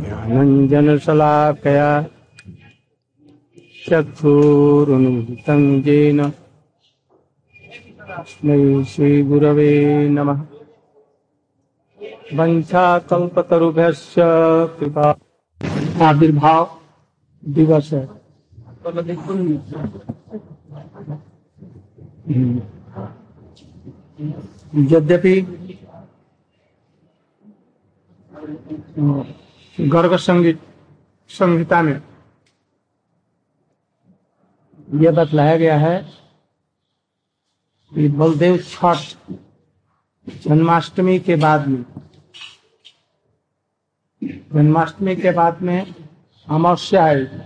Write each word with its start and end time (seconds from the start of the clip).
ज्ञानञ्जनशलाकया 0.00 2.04
चक्षुरुन्मिलितं 3.88 5.80
येन। 5.80 6.30
तस्मै 6.30 8.84
श्रीगुरवे 8.84 10.08
नमः। 10.08 10.42
कृपा। 14.78 15.14
आविर्भाव 16.08 16.68
दिवस। 17.48 17.92
है 17.92 18.08
यद्यपि 24.92 25.34
गर्ग 29.78 30.16
संगीत 30.16 30.60
संहिता 31.30 31.80
में। 31.82 32.00
यह 34.94 35.10
बतलाया 35.10 35.56
गया 35.56 35.76
है 35.78 35.98
कि 37.92 38.08
बलदेव 38.08 38.56
छठ 38.58 39.30
जन्माष्टमी 40.26 41.18
के 41.18 41.36
बाद 41.36 41.66
में, 41.66 41.84
जन्माष्टमी 44.22 45.16
के 45.16 45.30
बाद 45.30 45.62
में 45.62 45.94
अमावस्या 46.48 47.04
आएगी 47.04 47.44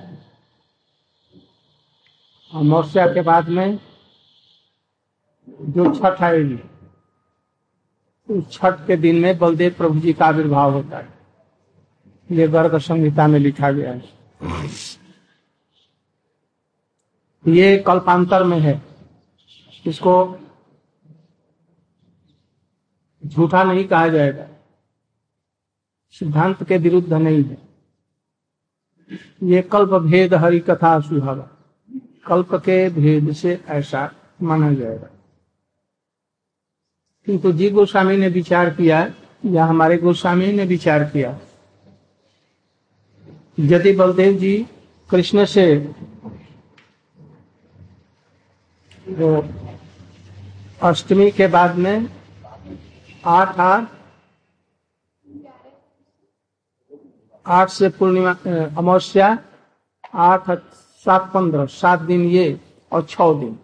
अमावस्या 2.52 3.06
के 3.06 3.22
बाद 3.22 3.48
में 3.48 3.78
जो 5.48 5.94
छठ 5.94 6.22
आएगी 6.22 6.58
उस 8.28 8.52
छठ 8.52 8.86
के 8.86 8.96
दिन 8.96 9.16
में 9.16 9.38
बलदेव 9.38 9.74
प्रभु 9.78 10.00
जी 10.00 10.12
का 10.12 10.26
आविर्भाव 10.26 10.72
होता 10.72 10.98
है। 10.98 11.19
ये 12.30 12.48
गर्ग 12.48 12.78
संहिता 12.78 13.26
में 13.26 13.38
लिखा 13.38 13.72
गया 13.72 13.92
है। 13.92 14.02
ये 17.48 17.78
कल्पांतर 17.86 18.44
में 18.44 18.60
है। 18.60 18.82
इसको 19.86 20.38
झूठा 23.26 23.64
नहीं 23.64 23.84
कहा 23.84 24.08
जाएगा। 24.08 24.48
सिद्धांत 26.10 26.64
के 26.64 26.76
विरुद्ध 26.76 27.12
नहीं 27.12 27.44
है। 27.44 27.58
ये 29.42 29.62
कल्प 29.62 29.90
भेद 29.90 30.34
हरि 30.34 30.60
कथा 30.60 31.00
सुहागा। 31.00 31.50
कल्प 32.26 32.54
के 32.54 32.90
भेद 32.90 33.32
से 33.32 33.64
ऐसा 33.68 34.12
माना 34.42 34.72
जाएगा। 34.72 35.08
किंतु 37.26 37.52
जी 37.52 37.70
गोस्वामी 37.70 38.16
ने 38.16 38.28
विचार 38.28 38.70
किया, 38.70 39.14
या 39.44 39.64
हमारे 39.64 39.96
गोस्वामी 39.96 40.52
ने 40.52 40.64
विचार 40.64 41.04
किया 41.04 41.40
यदि 43.60 43.92
बलदेव 43.92 44.38
जी 44.38 44.66
कृष्ण 45.10 45.44
से 45.44 45.76
वो 49.08 49.44
अष्टमी 50.82 51.30
के 51.30 51.46
बाद 51.46 51.76
में 51.76 52.06
आठ 53.24 53.58
आठ 53.58 53.88
आठ 57.46 57.68
से 57.68 57.88
पूर्णिमा 57.88 58.30
अमावस्या 58.78 59.38
आठ 60.14 60.50
सात 61.04 61.30
पंद्रह 61.34 61.66
सात 61.66 62.00
दिन 62.00 62.24
ये 62.24 62.60
और 62.92 63.06
छ 63.06 63.16
दिन। 63.20 63.58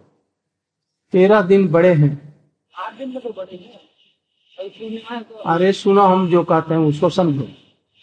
तेरह 1.11 1.41
दिन 1.41 1.67
बड़े 1.67 1.93
हैं। 1.93 2.35
आठ 2.75 2.97
दिन 2.97 3.09
में 3.09 3.21
तो 3.21 3.29
बड़े 3.29 3.55
हैं। 3.55 5.23
तो 5.23 5.35
अरे 5.35 5.71
सुनो 5.73 6.01
हम 6.01 6.29
जो 6.29 6.43
कहते 6.43 6.73
हैं 6.73 6.81
उसको 6.81 7.09
समझो। 7.09 7.47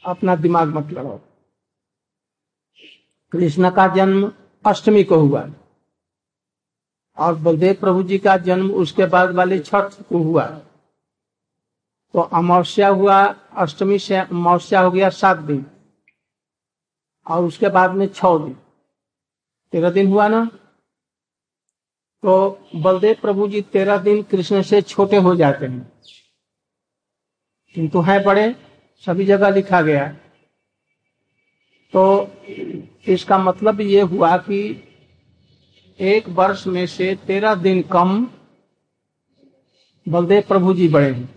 अपना 0.05 0.37
दिमाग 0.37 0.69
मत 0.69 0.93
लगाओ। 0.93 1.21
कृष्ण 3.35 3.71
का 3.71 3.95
जन्म 3.95 4.33
अष्टमी 4.67 5.05
को 5.05 5.17
हुआ। 5.17 5.51
और 7.17 7.35
बलदेव 7.35 7.75
प्रभु 7.75 8.03
जी 8.03 8.19
का 8.19 8.37
जन्म 8.37 8.71
उसके 8.71 9.07
बाद 9.07 9.31
वाले 9.35 9.59
छठ 9.59 9.85
को 9.85 10.19
हुआ। 10.19 10.45
तो 12.13 12.21
अमावस्या 12.21 12.89
हुआ, 12.89 13.25
अष्टमी 13.53 13.99
से 13.99 14.17
अमावस्या 14.17 14.81
हो 14.81 14.91
गया 14.91 15.11
सात 15.11 15.37
दिन। 15.37 15.67
और 17.27 17.45
उसके 17.45 17.69
बाद 17.69 17.91
में 17.91 18.07
छ 18.07 18.21
दिन। 18.25 18.57
तेरह 19.73 19.91
दिन 19.91 20.07
हुआ 20.13 20.29
ना? 20.29 20.45
तो 22.23 22.61
बलदेव 22.77 23.17
प्रभु 23.23 23.49
जी 23.49 23.63
तेरह 23.63 23.99
दिन 23.99 24.23
कृष्ण 24.23 24.63
से 24.63 24.83
छोटे 24.83 25.17
हो 25.17 25.35
जाते 25.35 25.67
हैं। 25.67 25.93
किंतु 27.75 28.01
है 28.01 28.25
बड़े, 28.25 28.57
सभी 29.07 29.25
जगह 29.25 29.49
लिखा 29.51 29.83
गया। 29.83 30.13
तो 31.93 32.31
इसका 33.07 33.39
मतलब 33.39 33.81
ये 33.81 34.01
हुआ 34.03 34.37
कि 34.39 34.61
एक 35.99 36.29
वर्ष 36.29 36.67
में 36.67 36.87
से 36.87 37.15
तेरह 37.27 37.55
दिन 37.55 37.83
कम 37.83 38.27
बलदेव 40.07 40.43
प्रभु 40.49 40.75
जी 40.75 40.89
बड़े 40.89 41.11
हैं। 41.11 41.29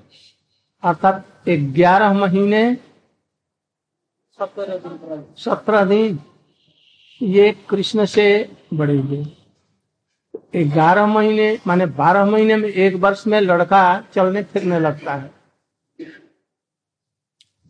अर्थात 0.84 1.26
ग्यारह 1.50 2.14
महीने 2.14 2.62
सत्रह 5.40 5.84
दिन 5.86 6.20
ये 7.22 7.52
कृष्ण 7.70 8.06
से 8.06 8.28
बड़े 8.74 8.98
हुए। 8.98 10.64
ग्यारह 10.64 11.06
महीने 11.06 11.58
माने 11.68 11.86
बारह 11.86 12.26
महीने 12.26 12.56
में 12.56 12.70
एक 12.70 12.96
वर्ष 12.96 13.26
में 13.28 13.40
लड़का 13.42 13.84
चलने 14.14 14.44
फिरने 14.44 14.80
लगता 14.80 15.14
है। 15.16 15.32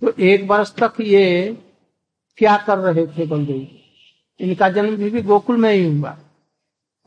तो 0.02 0.14
एक 0.24 0.44
वर्ष 0.50 0.74
तक 0.76 1.02
ये 1.02 1.58
क्या 2.38 2.58
कर 2.58 2.78
रहे 2.78 3.06
थे 3.08 3.26
बलदेव? 3.26 3.68
इनका 4.40 4.70
जन्म 4.70 4.96
भी, 4.96 5.10
भी 5.10 5.22
गोकुल 5.22 5.58
में 5.58 5.74
ही 5.74 5.86
हुआ 5.86 6.18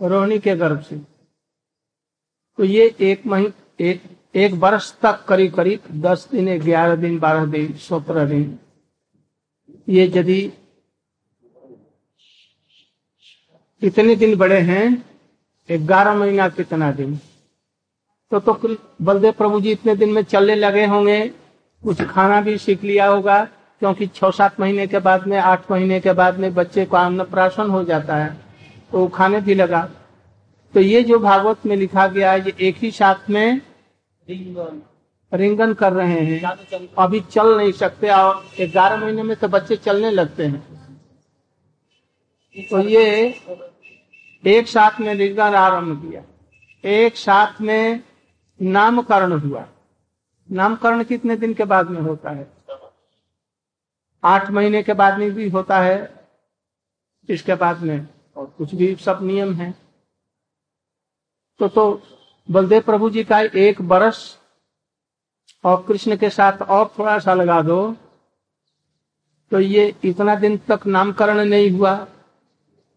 रोहिणी 0.00 0.38
के 0.38 0.54
गर्भ 0.56 0.80
से। 0.80 0.96
तो 2.58 2.64
ये 2.64 2.94
एक 3.00 3.26
महीने 3.26 3.88
एक 3.91 4.02
एक 4.34 4.52
वर्ष 4.52 4.92
तक 5.02 5.24
करीब 5.28 5.54
करीब 5.54 5.80
दस 6.02 6.28
दिन 6.32 6.58
ग्यारह 6.60 6.96
दिन 6.96 7.19
बारह 7.19 7.46
दिन 7.46 7.72
सत्रह 7.78 8.24
दिन। 8.24 8.58
ये 9.88 10.06
यदि 10.16 10.40
इतने 13.82 14.16
दिन 14.16 14.36
बड़े 14.36 14.60
हैं 14.60 14.86
ग्यारह 15.69 16.14
महीना 16.14 16.48
कितना 16.48 16.90
दिन? 16.92 17.16
तो 18.32 18.40
तो 18.40 18.76
बलदेव 19.02 19.32
प्रभु 19.32 19.60
जी 19.60 19.70
इतने 19.72 19.94
दिन 19.96 20.10
में 20.12 20.22
चलने 20.22 20.54
लगे 20.54 20.84
होंगे 20.86 21.20
कुछ 21.82 22.02
खाना 22.02 22.40
भी 22.40 22.56
सीख 22.58 22.84
लिया 22.84 23.06
होगा 23.06 23.46
क्योंकि 23.80 24.06
छह 24.06 24.30
सात 24.30 24.60
महीने 24.60 24.86
के 24.86 24.98
बाद 24.98 25.26
में 25.26 25.36
आठ 25.38 25.70
महीने 25.70 26.00
के 26.00 26.12
बाद 26.12 26.38
में 26.38 26.52
बच्चे 26.54 26.84
को 26.84 26.96
अन्नप्राशन 26.96 27.70
हो 27.70 27.82
जाता 27.84 28.16
है 28.16 28.36
तो 28.92 29.06
खाने 29.08 29.41
भी 29.41 29.54
लगा। 29.54 29.82
तो 30.74 30.80
ये 30.80 31.02
जो 31.02 31.18
भागवत 31.18 31.66
में 31.66 31.76
लिखा 31.76 32.06
गया 32.08 32.32
है 32.32 32.40
ये 32.40 32.54
एक 32.60 32.76
ही 32.76 32.90
साथ 32.90 33.30
में 33.30 33.60
रिंगन। 34.28 34.82
रिंगन 35.32 35.72
कर 35.74 35.92
रहे 35.92 36.20
हैं। 36.20 36.42
अभी 36.98 37.20
चल 37.22 37.56
नहीं 37.56 37.72
सकते 37.72 38.08
और 38.08 38.44
ग्यारह 38.60 38.96
महीने 38.96 39.22
में 39.22 39.36
तो 39.36 39.48
बच्चे 39.48 39.76
चलने 39.76 40.10
लगते 40.10 40.46
हैं। 40.46 40.60
तो 42.70 42.80
ये 42.80 43.04
एक 44.44 44.69
साथ 44.69 45.00
में 45.00 45.14
रिंगन 45.14 45.54
आरंभ 45.56 46.00
किया। 46.02 46.22
एक 46.84 47.16
साथ 47.16 47.60
में 47.60 48.00
नामकरण 48.60 49.32
हुआ। 49.32 49.64
नामकरण 50.48 51.02
कितने 51.04 51.36
दिन 51.36 51.54
के 51.54 51.64
बाद 51.64 51.90
में 51.90 52.00
होता 52.00 52.30
है? 52.30 52.59
आठ 54.25 54.50
महीने 54.50 54.82
के 54.82 54.92
बाद 54.92 55.19
में 55.19 55.31
भी 55.32 55.48
होता 55.48 55.81
है, 55.81 56.26
इसके 57.28 57.54
बाद 57.54 57.81
में, 57.81 58.08
और 58.36 58.47
कुछ 58.58 58.75
भी 58.75 58.94
सब 58.97 59.19
नियम 59.22 59.54
है। 59.54 59.75
तो 61.60 61.69
तो 61.69 62.03
बलदेव 62.50 62.82
प्रभु 62.82 63.10
जी 63.10 63.25
का 63.25 63.41
एक 63.41 63.82
बरस, 63.82 64.38
और 65.64 65.84
कृष्ण 65.88 66.16
के 66.16 66.31
साथ 66.31 66.62
और 66.62 66.94
थोड़ा 66.98 67.19
सा 67.19 67.34
लगा 67.34 67.60
दो। 67.62 67.97
तो 69.52 69.61
ये 69.61 69.94
इतना 70.05 70.34
दिन 70.34 70.56
तक 70.58 70.87
नामकरण 70.87 71.44
नहीं 71.44 71.70
हुआ, 71.70 72.06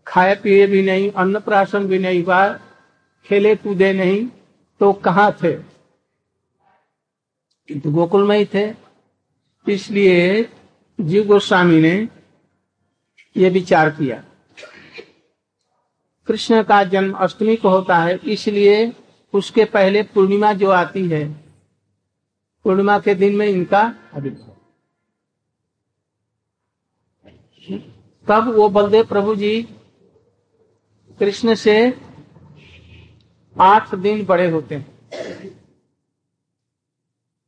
खाए 0.08 0.36
पिए 0.36 0.68
भी 0.68 0.82
नहीं 0.82 1.12
अन्न 1.12 1.40
प्राशन 1.40 1.88
भी 1.88 2.00
नहीं 2.00 2.24
हुआ, 2.24 2.48
खेले 3.26 3.56
कूदे 3.56 3.94
नहीं 3.94 4.28
तो 4.82 4.94
कहा 4.94 5.32
थे? 5.32 5.54
किंतु 7.70 7.92
गोकुल 7.92 8.28
में 8.28 8.38
ही 8.38 8.46
थे। 8.46 8.74
इसलिए 9.68 10.44
जीव 11.00 11.28
गोस्वामी 11.28 11.82
ने 11.82 12.10
यह 13.38 13.52
विचार 13.52 13.90
किया। 13.90 14.24
कृष्ण 16.28 16.64
का 16.64 16.84
जन्म 16.84 17.14
अष्टमी 17.14 17.56
को 17.56 17.70
होता 17.70 17.98
है, 17.98 18.16
इसलिए 18.16 18.94
उसके 19.34 19.66
पहले 19.66 20.04
पूर्णिमा 20.04 20.54
जो 20.54 20.70
आती 20.70 21.08
है, 21.08 21.28
पूर्णिमा 22.66 23.00
के 23.00 23.16
दिन 23.16 23.36
में 23.36 23.48
इनका 23.48 23.82
आविर्भाव 24.16 24.52
तब 28.28 28.48
वो 28.56 28.68
बलदेव 28.70 29.06
प्रभु 29.06 29.36
जी 29.36 29.62
कृष्ण 31.20 31.56
से 31.56 31.76
आठ 33.56 33.96
दिन 33.96 34.26
बड़े 34.26 34.50
होते 34.50 34.76
हैं। 34.76 34.86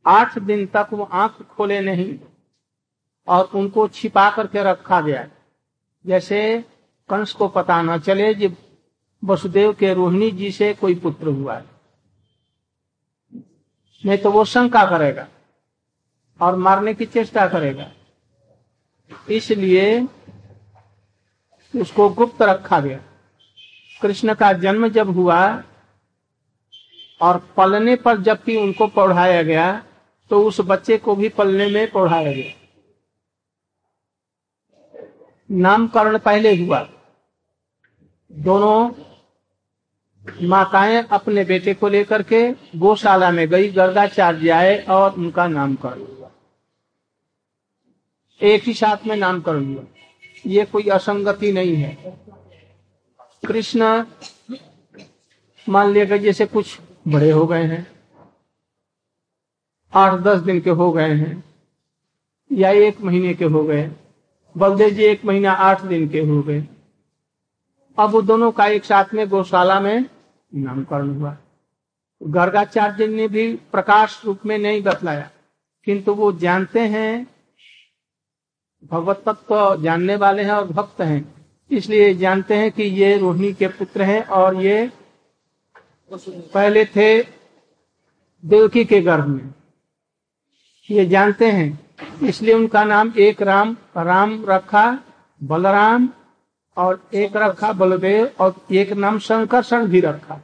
आठ 0.06 0.38
दिन 0.39 0.65
तक 0.65 0.89
वो 0.94 1.03
आँख 1.03 1.41
खोले 1.41 1.80
नहीं। 1.80 2.18
और 3.27 3.50
उनको 3.56 3.88
छिपा 3.88 4.30
करके 4.30 4.63
रखा 4.63 5.00
गया 5.01 5.27
जैसे 6.06 6.39
कंस 7.10 7.31
को 7.33 7.48
पता 7.48 7.81
न 7.81 7.98
चले 8.00 8.33
कि 8.33 8.48
वसुदेव 9.24 9.72
के 9.74 9.94
रोहिणी 9.94 10.30
जी 10.31 10.51
से 10.51 10.74
कोई 10.74 10.95
पुत्र 10.95 11.27
हुआ 11.27 11.56
है। 11.56 11.66
नहीं 14.04 14.18
तो 14.18 14.31
वो 14.31 14.44
शंका 14.45 14.86
करेगा 14.86 15.27
और 16.39 16.56
मारने 16.56 16.94
की 16.94 17.06
चेष्टा 17.06 17.48
करेगा। 17.48 17.92
इसलिए 19.30 20.07
उसको 21.74 22.10
गुप्त 22.10 22.42
रखा 22.42 22.80
गया। 22.80 23.00
कृष्ण 24.01 24.33
का 24.33 24.51
जन्म 24.54 24.88
जब 24.89 25.10
हुआ 25.16 25.39
और 27.22 27.38
पलने 27.57 27.95
पर 27.95 28.18
जबकि 28.22 28.56
उनको 28.57 28.88
पढ़ाया 28.88 29.42
गया 29.44 29.72
तो 30.31 30.42
उस 30.44 30.62
बच्चे 30.62 30.98
को 30.98 31.16
भी 31.16 31.30
पलने 31.30 31.68
में 31.69 31.92
पढ़ाया 31.92 32.31
गया। 32.33 32.51
नामकरण 35.50 36.18
पहले 36.18 36.56
हुआ। 36.56 36.80
दोनों 38.31 38.89
माताएँ 40.47 41.03
अपने 41.12 41.44
बेटे 41.44 41.74
को 41.74 41.88
लेकर 41.88 42.24
के 42.24 42.51
गौशाला 42.75 43.31
में 43.31 43.47
गई, 43.47 43.71
गर्गाचार्य 43.71 44.50
आए 44.50 44.77
और 44.81 45.13
उनका 45.13 45.47
नामकरण 45.47 46.00
हुआ। 46.00 46.31
एक 48.42 48.63
ही 48.63 48.74
साथ 48.74 49.06
में 49.07 49.15
नामकरण 49.15 49.74
हुआ। 49.74 49.83
ये 50.45 50.65
कोई 50.65 50.88
असंगति 50.89 51.51
नहीं 51.51 51.75
है। 51.75 51.98
कृष्ण 53.48 54.06
मान 55.68 55.91
लिया 55.91 56.18
जैसे 56.18 56.45
कुछ 56.45 56.80
बड़े 57.07 57.30
हो 57.31 57.45
गए 57.48 57.63
हैं, 57.63 57.86
आठ 59.94 60.19
दस 60.19 60.39
दिन 60.39 60.59
के 60.62 60.69
हो 60.69 60.91
गए 60.91 61.13
हैं, 61.13 61.44
या 62.51 62.69
एक 62.69 63.01
महीने 63.01 63.33
के 63.33 63.45
हो 63.45 63.63
गए 63.63 63.89
बलदेव 64.56 64.90
जी 64.90 65.04
एक 65.04 65.25
महीना 65.25 65.52
आठ 65.52 65.81
दिन 65.84 66.07
के 66.10 66.19
हो 66.22 66.42
गए। 66.44 66.63
अब 67.98 68.10
वो 68.10 68.22
दोनों 68.22 68.52
का 68.52 68.66
एक 68.68 68.86
साथ 68.86 69.13
में 69.13 69.28
गौशाला 69.30 69.80
में 69.80 70.06
नामकरण 70.52 71.10
हुआ। 71.12 71.38
गर्गाचार्य 72.22 73.07
ने 73.07 73.28
भी 73.28 73.54
प्रकाश 73.72 74.22
रूप 74.25 74.46
में 74.46 74.57
नहीं 74.57 74.81
बतलाया, 74.84 75.30
किंतु 75.88 76.13
वो 76.13 76.31
जानते 76.34 76.80
हैं, 76.88 77.28
भगवत 78.92 79.24
तत्व 79.25 79.81
जानने 79.84 80.16
वाले 80.16 80.44
हैं 80.44 80.52
और 80.52 80.68
भक्त 80.68 81.01
हैं। 81.01 81.24
इसलिए 81.72 82.13
जानते 82.16 82.56
हैं 82.56 82.72
कि 82.72 82.84
ये 82.84 83.18
रोहिणी 83.18 83.54
के 83.54 83.68
पुत्र 83.69 84.01
हैं 84.04 84.24
और 84.24 84.62
ये 84.62 84.92
पहले 86.12 86.86
थे 86.86 87.22
देवकी 88.44 88.84
के 88.86 89.00
गर्भ 89.01 89.28
में। 89.28 89.54
ये 90.90 91.06
जानते 91.06 91.51
हैं 91.51 91.85
इसलिए 92.00 92.53
उनका 92.53 92.83
नाम 92.83 93.13
एक 93.18 93.42
राम 93.42 93.75
राम 93.97 94.44
रखा, 94.45 94.86
बलराम, 95.42 96.09
और 96.77 97.09
एक 97.13 97.36
रखा 97.38 97.71
बलदेव, 97.74 98.25
और 98.39 98.56
एक 98.71 98.92
नाम 98.94 99.19
संकर्षण 99.19 99.88
भी 99.88 100.00
रखा। 100.01 100.42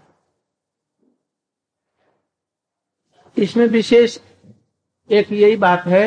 इसमें 3.38 3.66
विशेष 3.68 4.18
एक 5.10 5.32
यही 5.32 5.56
बात 5.58 5.86
है, 5.88 6.06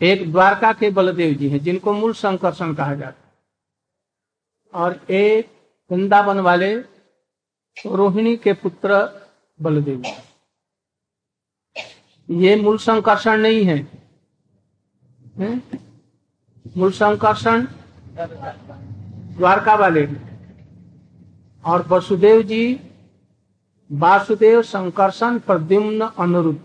एक 0.00 0.30
द्वारका 0.32 0.72
के 0.72 0.90
बलदेव 0.90 1.34
जी 1.34 1.48
हैं, 1.48 1.58
जिनको 1.58 1.92
मूल 1.92 2.12
संकर्षण 2.14 2.74
कहा 2.74 2.94
जाता 2.94 3.26
है। 3.26 3.36
और 4.72 5.00
एक 5.10 5.50
वृंदावन 5.90 6.40
वाले 6.40 6.74
रोहिणी 7.76 8.36
के 8.36 8.52
पुत्र 8.54 9.04
बलदेव 9.60 10.02
ये 12.28 12.54
मूल 12.56 12.78
संकर्षण 12.78 13.40
नहीं 13.40 13.64
है? 13.64 13.78
मूल 16.76 16.90
संकर्षण? 16.92 17.66
द्वारका 19.38 19.74
वाले 19.74 20.06
और 21.64 21.86
वसुदेव 21.88 22.42
जी, 22.42 22.80
वासुदेव 23.90 24.62
संकर्षण 24.62 25.38
प्रद्युम्न 25.38 26.08
अनुरुद्ध 26.18 26.60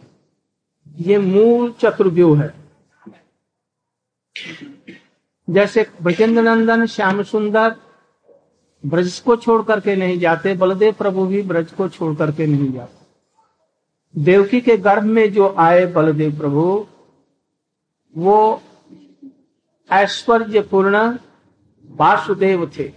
ये 0.99 1.17
मूल 1.17 1.71
चतुर्व्यूह 1.71 2.41
है। 2.41 2.53
जैसे 5.47 5.85
ब्रजेंद्र 6.01 6.41
नंदन 6.41 6.85
श्याम 6.85 7.23
सुंदर 7.23 7.75
ब्रज 8.83 9.19
को 9.19 9.35
छोड़ 9.35 9.61
करके 9.63 9.95
नहीं 9.95 10.19
जाते, 10.19 10.53
बलदेव 10.53 10.93
प्रभु 10.93 11.25
भी 11.25 11.41
ब्रज 11.41 11.71
को 11.71 11.89
छोड़ 11.89 12.15
करके 12.15 12.47
नहीं 12.47 12.71
जाते। 12.73 13.02
देवकी 14.17 14.61
के 14.61 14.77
गर्भ 14.77 15.03
में 15.03 15.33
जो 15.33 15.55
आए 15.57 15.85
बलदेव 15.85 16.37
प्रभु, 16.37 16.85
वो 18.17 18.61
ऐश्वर्य 19.91 20.61
पूर्ण 20.61 21.17
वासुदेव 21.85 22.71
थे। 22.79 22.91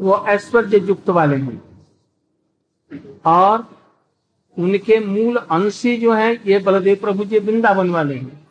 वो 0.00 0.26
ऐश्वर्य 0.26 0.78
युक्त 0.78 1.08
वाले 1.08 1.36
हैं। 1.36 1.62
और 3.26 3.80
उनके 4.58 5.00
मूल 5.00 5.36
अंशी 5.36 5.96
जो 5.96 6.12
है, 6.12 6.34
ये 6.34 6.58
बलदेव 6.58 6.96
प्रभु 6.96 7.24
जी 7.24 7.38
वृंदावन 7.38 7.90
वाले 7.90 8.14
हैं। 8.14 8.48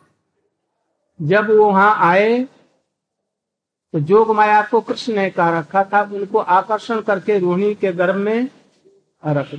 जब 1.22 1.50
वो 1.50 1.66
वहाँ 1.66 1.94
आए 1.98 2.48
तो 3.94 4.00
जोग 4.00 4.30
माया 4.30 4.62
को 4.62 4.80
कृष्ण 4.80 5.14
ने 5.14 5.30
कहा 5.30 5.58
रखा 5.58 5.84
था, 5.84 6.02
उनको 6.02 6.38
आकर्षण 6.38 7.00
करके 7.00 7.38
रोहिणी 7.38 7.74
के 7.74 7.92
गर्भ 7.92 8.14
में 8.14 8.48
रख 9.26 9.54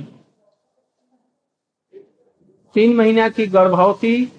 तीन 2.74 2.96
महीना 2.96 3.28
की 3.28 3.46
गर्भवती 3.46 4.32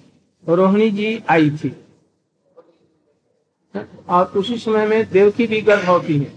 रोहिणी 0.48 0.90
जी 0.90 1.22
आई 1.30 1.50
थी। 1.50 1.84
और 4.08 4.26
उसी 4.26 4.58
समय 4.58 4.86
में 4.86 5.10
देवकी 5.10 5.46
भी 5.46 5.60
गर्भवती 5.60 6.18
है। 6.18 6.32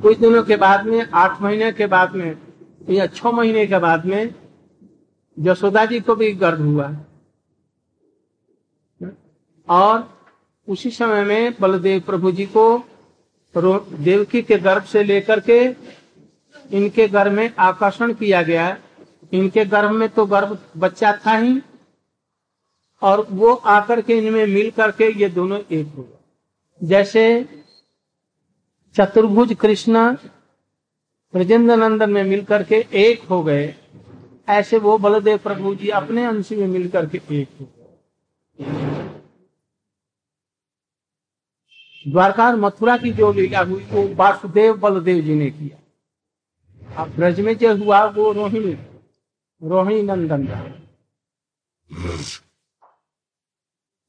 कुछ 0.00 0.18
दिनों 0.18 0.42
के 0.42 0.56
बाद 0.56 0.86
में, 0.86 1.08
आठ 1.14 1.42
महीने 1.42 1.72
के 1.72 1.86
बाद 1.86 2.14
में, 2.14 2.38
या 2.90 3.06
छह 3.06 3.30
महीने 3.30 3.66
के 3.66 3.78
बाद 3.78 4.04
में, 4.04 4.34
यशोदा 5.38 5.84
जी 5.84 6.00
को 6.00 6.14
भी 6.14 6.32
गर्भ 6.32 6.60
हुआ। 6.60 6.96
और 9.68 10.08
उसी 10.68 10.90
समय 10.90 11.24
में 11.24 11.54
बलदेव 11.60 12.00
प्रभु 12.00 12.32
जी 12.32 12.46
को 12.56 12.66
देवकी 13.54 14.42
के 14.42 14.58
गर्भ 14.58 14.82
से 14.84 15.02
लेकर 15.04 15.40
के 15.40 15.58
इनके 16.76 17.06
गर्भ 17.08 17.32
में 17.32 17.50
आकर्षण 17.58 18.12
किया 18.14 18.42
गया। 18.42 18.76
इनके 19.32 19.64
गर्भ 19.66 19.90
में 19.92 20.08
तो 20.08 20.24
गर्भ 20.26 20.58
बच्चा 20.76 21.12
था 21.26 21.36
ही, 21.36 21.60
और 23.02 23.26
वो 23.30 23.52
आकर 23.68 24.00
के 24.00 24.18
इनमें 24.18 24.46
मिल 24.46 24.70
करके 24.70 25.10
ये 25.12 25.28
दोनों 25.30 25.58
एक 25.60 25.86
हो 25.88 26.02
गए 26.02 26.86
जैसे 26.86 27.24
चतुर्भुज 28.94 29.54
कृष्ण 29.54 30.10
ब्रजेंद्र 31.34 31.76
नंदन 31.76 32.10
में 32.10 32.22
मिलकर 32.24 32.62
के 32.62 32.84
एक 32.96 33.22
हो 33.22 33.42
गए, 33.42 33.74
ऐसे 34.48 34.78
वो 34.78 34.96
बलदेव 34.98 35.38
प्रभु 35.38 35.74
जी 35.74 35.88
अपने 35.94 36.24
अंश 36.26 36.52
में 36.52 36.66
मिलकर 36.68 37.06
के 37.06 37.20
एक 37.32 37.48
हो 37.60 37.66
गए। 37.66 38.97
द्वारका 42.08 42.56
मथुरा 42.56 42.96
की 42.96 43.12
जो 43.12 43.32
लीला 43.32 43.60
हुई, 43.60 43.84
वो 43.84 44.14
वासुदेव 44.14 44.76
बलदेव 44.76 45.20
जी 45.24 45.34
ने 45.34 45.50
किया। 45.50 47.02
अब 47.02 47.08
ब्रज 47.16 47.40
में 47.40 47.56
जो 47.58 47.76
हुआ, 47.76 48.04
वो 48.04 48.32
रोहिणी 48.32 48.72
रोहिणी 49.62 50.02
नंदन 50.02 50.46
का 50.46 50.64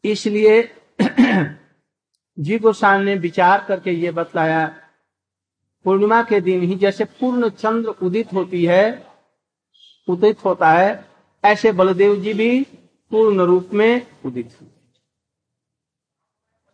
इसलिए 0.03 0.61
जी 2.39 2.57
गोसाई 2.59 3.03
ने 3.03 3.15
विचार 3.15 3.65
करके 3.67 3.91
ये 3.91 4.11
बतलाया, 4.11 4.65
पूर्णिमा 5.85 6.21
के 6.23 6.41
दिन 6.41 6.61
ही 6.61 6.75
जैसे 6.75 7.05
पूर्ण 7.19 7.49
चंद्र 7.49 7.89
उदित 7.89 8.33
होती 8.33 8.65
है, 8.65 9.07
उदित 10.07 10.45
होता 10.45 10.71
है, 10.71 11.05
ऐसे 11.43 11.71
बलदेव 11.71 12.15
जी 12.15 12.33
भी 12.33 12.61
पूर्ण 13.11 13.41
रूप 13.41 13.69
में 13.73 14.07
उदित 14.25 14.57
हुए 14.61 14.78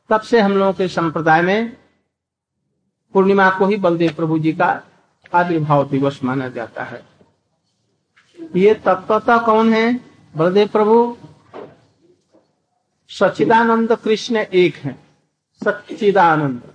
तब 0.09 0.21
से 0.21 0.39
हम 0.39 0.51
लोगों 0.51 0.73
के 0.73 0.87
संप्रदाय 0.87 1.41
में 1.41 1.77
पूर्णिमा 3.13 3.49
को 3.49 3.65
ही 3.65 3.75
बलदेव 3.75 4.13
प्रभु 4.13 4.39
जी 4.39 4.53
का 4.53 4.83
आविर्भाव 5.33 5.89
दिवस 5.89 6.19
माना 6.23 6.49
जाता 6.49 6.83
है। 6.83 7.05
ये 8.55 8.73
तत्वता 8.73 9.37
कौन 9.37 9.73
है? 9.73 10.01
बलदेव 10.37 10.67
प्रभु? 10.67 11.17
सच्चिदानंद 13.09 13.93
कृष्ण 13.93 14.35
एक 14.35 14.75
है। 14.75 14.99
सच्चिदानंद। 15.63 16.73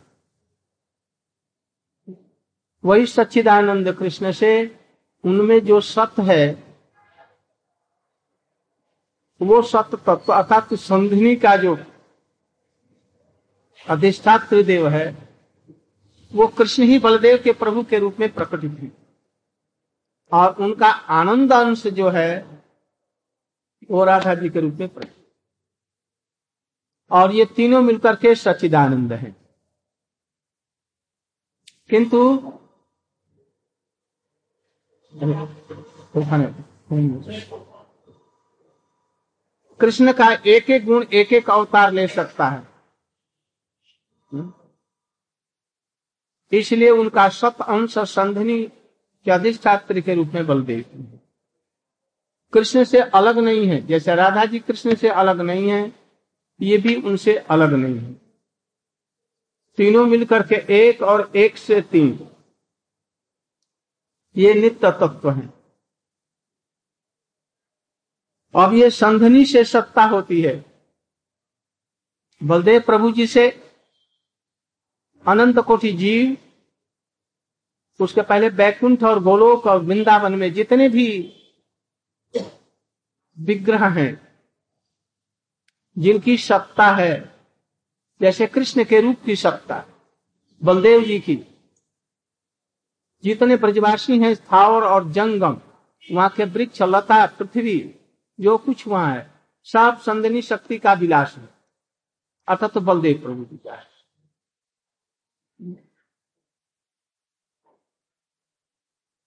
वही 2.85 3.07
सच्चिदानंद 3.07 3.93
कृष्ण 3.93 4.33
से 4.33 4.81
उनमें 5.25 5.65
जो 5.65 5.81
सत्य 5.81 6.23
है, 6.23 6.65
वो 9.43 9.63
सत्य 9.63 9.97
तत्व 9.97 10.33
अर्थात 10.33 10.75
संधिनी 10.75 11.37
का 11.37 11.57
जो 11.57 11.79
अधिष्ठात्र 13.89 14.63
देव 14.63 14.89
है, 14.89 15.29
वो 16.33 16.47
कृष्ण 16.47 16.83
ही 16.83 16.99
बलदेव 16.99 17.41
के 17.45 17.53
प्रभु 17.53 17.83
के 17.83 17.99
रूप 17.99 18.17
में 18.21 18.33
प्रकट 18.33 18.65
हुए 18.65 18.91
और 20.33 20.55
उनका 20.55 20.91
आनंद 20.91 21.53
अंश 21.53 21.87
जो 21.87 22.09
है, 22.09 22.63
वो 23.91 24.05
राधा 24.05 24.35
जी 24.35 24.51
के 24.51 24.61
रूप 24.61 24.75
में 24.75 24.89
प्रकट। 24.89 25.15
और 27.11 27.33
ये 27.33 27.45
तीनों 27.45 27.83
मिलकर 27.83 28.17
के 28.17 28.35
सचिदानंद 28.35 29.13
है। 29.13 29.37
किंतु, 31.91 32.39
कृष्ण 39.81 40.13
का 40.13 40.33
एक 40.47 40.71
एक 40.71 40.85
गुण, 40.85 41.05
एक 41.13 41.33
एक 41.33 41.51
अवतार 41.51 41.93
ले 41.93 42.09
सकता 42.09 42.49
है। 42.49 42.70
इसलिए 46.53 46.91
उनका 46.91 47.29
सत 47.29 47.57
अंश 47.69 47.99
संधनी 47.99 48.67
के 49.25 49.31
अधिष्ठात्र 49.31 50.01
के 50.01 50.15
रूप 50.15 50.29
में 50.29 50.47
बलदेव 50.47 50.85
कृष्ण 52.53 52.85
से 52.85 53.01
अलग 53.01 53.39
नहीं 53.39 53.67
है। 53.67 53.87
जैसे 53.87 54.15
राधा 54.15 54.45
जी 54.45 54.59
कृष्ण 54.59 54.95
से 54.95 55.09
अलग 55.09 55.41
नहीं 55.41 55.71
है, 55.71 55.93
ये 56.61 56.79
भी 56.79 56.97
उनसे 57.03 57.37
अलग 57.37 57.73
नहीं 57.73 57.99
है। 57.99 58.15
तीनों 59.77 60.07
मिलकर 60.07 60.43
के 60.43 60.89
एक 60.89 61.03
और 61.03 61.33
एक 61.37 61.57
से 61.57 61.81
तीन। 61.81 62.31
ये 64.37 64.55
नित्य 64.55 64.91
तत्व 64.91 65.31
है। 65.31 65.47
अब 68.55 68.75
ये 68.75 68.91
संधनी 68.91 69.45
से 69.45 69.65
सत्ता 69.65 70.05
होती 70.05 70.43
है। 70.43 70.65
बलदेव 72.43 72.81
प्रभु 72.81 73.13
जी 73.13 73.27
से 73.27 73.70
अनंत 75.27 75.59
कोटि 75.59 75.93
जीव, 75.93 76.37
उसके 78.01 78.23
पहले 78.23 78.51
बैकुंठ 78.51 79.03
और 79.03 79.23
गोलोक 79.23 79.67
और 79.67 79.83
वृंदावन 79.83 80.35
में 80.35 80.53
जितने 80.53 80.89
भी 80.89 81.37
विग्रह 83.39 83.87
हैं, 83.87 84.29
जिनकी 85.99 86.37
सत्ता 86.37 86.87
है, 86.87 87.35
जैसे 88.21 88.47
कृष्ण 88.47 88.85
के 88.85 89.01
रूप 89.01 89.17
की 89.27 89.37
सत्ता, 89.37 89.85
बलदेव 90.63 91.05
जी 91.05 91.19
की। 91.21 91.39
जितने 93.25 93.57
ब्रजवासी 93.57 94.19
हैं, 94.19 94.35
स्थावर 94.35 94.83
और 94.83 95.13
जंगम, 95.13 95.61
वहाँ 96.13 96.29
के 96.29 96.45
वृक्ष, 96.45 96.83
लता, 96.83 97.27
पृथ्वी, 97.27 97.95
जो 98.41 98.59
कुछ 98.59 98.89
वहाँ 98.89 99.15
है, 99.15 99.31
सब 99.65 99.99
संदनी 100.01 100.43
शक्ति 100.43 100.79
का 100.79 100.93
विलास 100.93 101.37
है। 101.37 101.49
अर्थात 102.49 102.73
तो 102.73 102.81
बलदेव 102.81 103.23
प्रभु 103.23 103.45
जी 103.45 103.57
का 103.57 103.75
है। 103.75 103.90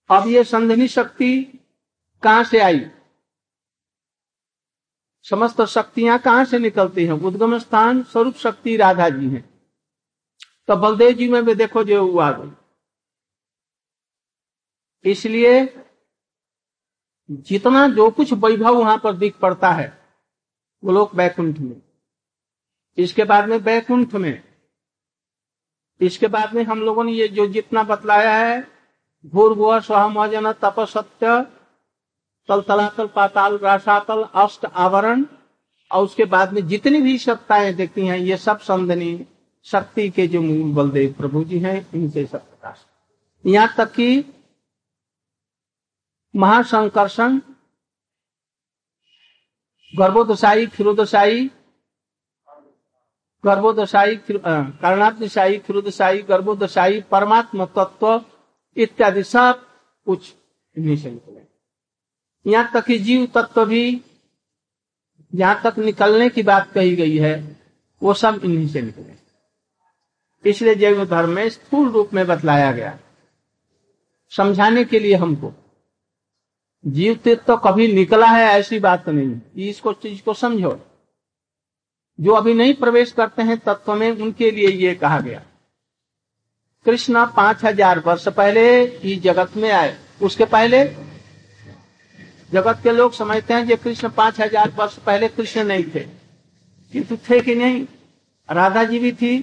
अब 0.09 0.27
ये 0.27 0.43
संधनी 0.43 0.87
शक्ति 0.87 1.59
कहाँ 2.23 2.43
से 2.43 2.59
आई? 2.59 2.79
समस्त 5.23 5.61
शक्तियाँ 5.61 6.19
कहाँ 6.19 6.45
से 6.45 6.59
निकलती 6.59 7.05
हैं? 7.05 7.13
उद्गम 7.13 7.59
स्थान 7.59 8.03
स्वरूप 8.03 8.35
शक्ति 8.35 8.77
राधा 8.77 9.09
जी 9.09 9.29
हैं। 9.29 9.61
तो 10.67 10.75
बलदेव 10.75 11.11
जी 11.11 11.29
में 11.29 11.45
भी 11.45 11.55
देखो 11.55 11.83
जो 11.83 12.07
हुआ 12.07 12.31
गई। 12.31 12.51
इसलिए 15.11 15.83
जितना 17.31 17.87
जो 17.87 18.11
कुछ 18.11 18.33
वैभव 18.33 18.75
वहाँ 18.75 18.97
पर 18.97 19.13
दिख 19.13 19.37
पड़ता 19.37 19.71
है, 19.71 20.17
वो 20.83 20.91
लोग 20.91 21.15
बैकुंठ 21.15 21.57
में। 21.57 21.81
इसके 22.97 23.23
बाद 23.23 23.49
में 23.49 23.63
बैकुंठ 23.63 24.13
में 24.13 24.52
इसके 26.05 26.27
बाद 26.27 26.53
में 26.53 26.63
हम 26.63 26.79
लोगों 26.79 27.03
ने 27.03 27.11
ये 27.11 27.27
जो 27.27 27.47
जितना 27.47 27.83
बतलाया 27.83 28.35
है 28.37 28.67
भूर 29.25 29.53
गुआ 29.53 29.79
स्वहमजन 29.79 30.51
तप 30.51 30.79
सत्य 30.79 31.41
तल 32.49 32.61
तलातल 32.61 33.07
पाताल, 33.07 33.57
रासातल, 33.57 34.23
अष्ट 34.35 34.65
आवरण, 34.65 35.25
और 35.91 36.03
उसके 36.03 36.25
बाद 36.25 36.53
में 36.53 36.67
जितनी 36.67 37.01
भी 37.01 37.17
सत्ताएँ 37.17 37.73
देखती 37.73 38.07
हैं, 38.07 38.17
ये 38.17 38.37
सब 38.37 38.59
संदनी 38.59 39.25
शक्ति 39.63 40.09
के 40.09 40.27
जो 40.27 40.41
मूल 40.41 40.73
बलदेव 40.73 41.13
प्रभु 41.13 41.43
जी 41.43 41.59
हैं, 41.59 41.87
इनसे 41.93 42.25
सब 42.25 42.49
प्रकाश। 42.49 42.85
यहाँ 43.45 43.73
तक 43.77 43.91
कि 43.91 44.25
महासंकर्षण 46.35 47.39
गर्भोदशाई 49.93 50.65
क्षीरोदशाई 50.65 51.49
गर्भोदशाई 53.43 54.15
कारणात्मशाही 54.27 55.57
क्षीरोदशाई 55.57 56.21
गर्भोदशाई 56.21 57.01
परमात्मा 57.11 57.65
तत्व 57.77 58.21
इत्यादि 58.77 59.23
सब 59.23 59.65
कुछ 60.07 60.33
इन्हीं 60.75 60.97
से 60.97 61.11
निकले 61.11 62.51
यहाँ 62.51 62.69
तक 62.73 62.85
कि 62.85 62.97
जीव 62.99 63.25
तत्व 63.35 63.65
भी 63.65 64.01
जहाँ 65.33 65.61
तक 65.63 65.77
निकलने 65.79 66.29
की 66.29 66.43
बात 66.43 66.71
कही 66.71 66.95
गई 66.95 67.17
है, 67.17 67.57
वो 68.01 68.13
सब 68.13 68.41
इन्हीं 68.43 68.67
से 68.67 68.81
निकले 68.81 70.49
इसलिए 70.49 70.75
जैव 70.75 71.03
धर्म 71.05 71.29
में 71.29 71.49
स्थूल 71.49 71.89
रूप 71.89 72.13
में 72.13 72.25
बतलाया 72.27 72.71
गया। 72.71 72.97
समझाने 74.31 74.83
के 74.85 74.99
लिए 74.99 75.15
हमको, 75.15 75.51
जीव 76.83 77.15
तत्व 77.15 77.43
तो 77.47 77.57
कभी 77.57 77.91
निकला 77.93 78.27
है 78.27 78.45
ऐसी 78.59 78.79
बात 78.79 79.09
नहीं। 79.09 79.67
इसको 79.69 79.93
चीज़ 79.93 80.21
को 80.23 80.33
समझो। 80.33 80.79
जो 82.19 82.33
अभी 82.33 82.53
नहीं 82.53 82.73
प्रवेश 82.73 83.11
करते 83.11 83.41
हैं, 83.41 83.57
तत्व 83.57 83.93
में 83.95 84.09
उनके 84.11 84.51
लिए 84.51 84.69
ये 84.69 84.93
कहा 84.95 85.19
गया। 85.19 85.41
कृष्ण 86.85 87.25
पाँच 87.35 87.63
हज़ार 87.65 87.99
वर्ष 87.99 88.27
पहले 88.27 88.83
इस 88.83 89.21
जगत 89.21 89.55
में 89.57 89.69
आए। 89.71 89.95
उसके 90.21 90.45
पहले 90.47 90.83
जगत 92.53 92.79
के 92.83 92.91
लोग 92.91 93.13
समझते 93.13 93.53
हैं 93.53 93.67
कि 93.67 93.75
कृष्ण 93.75 94.09
पाँच 94.09 94.39
हज़ार 94.39 94.73
वर्ष 94.77 94.97
पहले 94.97 95.27
कृष्ण 95.27 95.63
नहीं 95.63 95.83
थे। 95.85 95.99
किंतु 96.93 97.17
थे 97.29 97.39
कि 97.41 97.55
नहीं? 97.55 97.85
राधा 98.49 98.83
जी 98.83 98.99
भी 98.99 99.11
थी, 99.11 99.37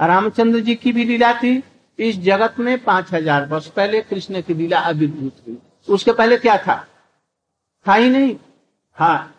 रामचंद्र 0.00 0.60
जी 0.60 0.74
की 0.74 0.92
भी 0.92 1.04
लीला 1.04 1.32
थी। 1.34 1.62
इस 1.98 2.18
जगत 2.18 2.54
में 2.58 2.78
पाँच 2.84 3.12
हज़ार 3.14 3.46
वर्ष 3.46 3.66
पहले 3.66 4.00
कृष्ण 4.00 4.40
की 4.42 4.54
लीला 4.54 4.78
अभिभूत 4.80 5.42
हुई। 5.46 5.56
उसके 5.88 6.12
पहले 6.12 6.36
क्या 6.36 6.56
था? 6.58 6.76
था 7.86 7.94
ही 7.94 8.08
नहीं। 8.10 8.34
हाँ 8.98 9.34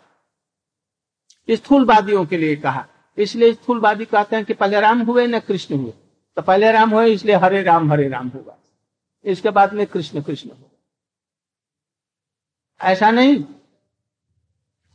स्थूलवादियों 1.48 2.24
के 2.26 2.36
लिए 2.36 2.56
कहा। 2.56 2.86
इसलिए 3.18 3.52
स्थूलवादी 3.52 4.04
कहते 4.04 4.36
हैं 4.36 4.44
कि 4.44 4.54
पहले 4.54 4.80
राम 4.80 5.00
हुए 5.00 5.26
न 5.26 5.38
कृष्ण 5.38 5.76
हुए। 5.76 5.92
तो 6.36 6.42
पहले 6.42 6.70
राम 6.72 6.90
हुए, 6.90 7.06
इसलिए 7.06 7.36
हरे 7.36 7.62
राम 7.62 7.92
हरे 7.92 8.08
राम 8.08 8.28
होगा 8.28 8.56
इसके 9.24 9.50
बाद 9.50 9.72
में 9.72 9.86
कृष्ण 9.86 10.22
कृष्ण 10.22 10.50
होगा 10.50 10.68
ऐसा 12.80 13.10
नहीं। 13.10 13.44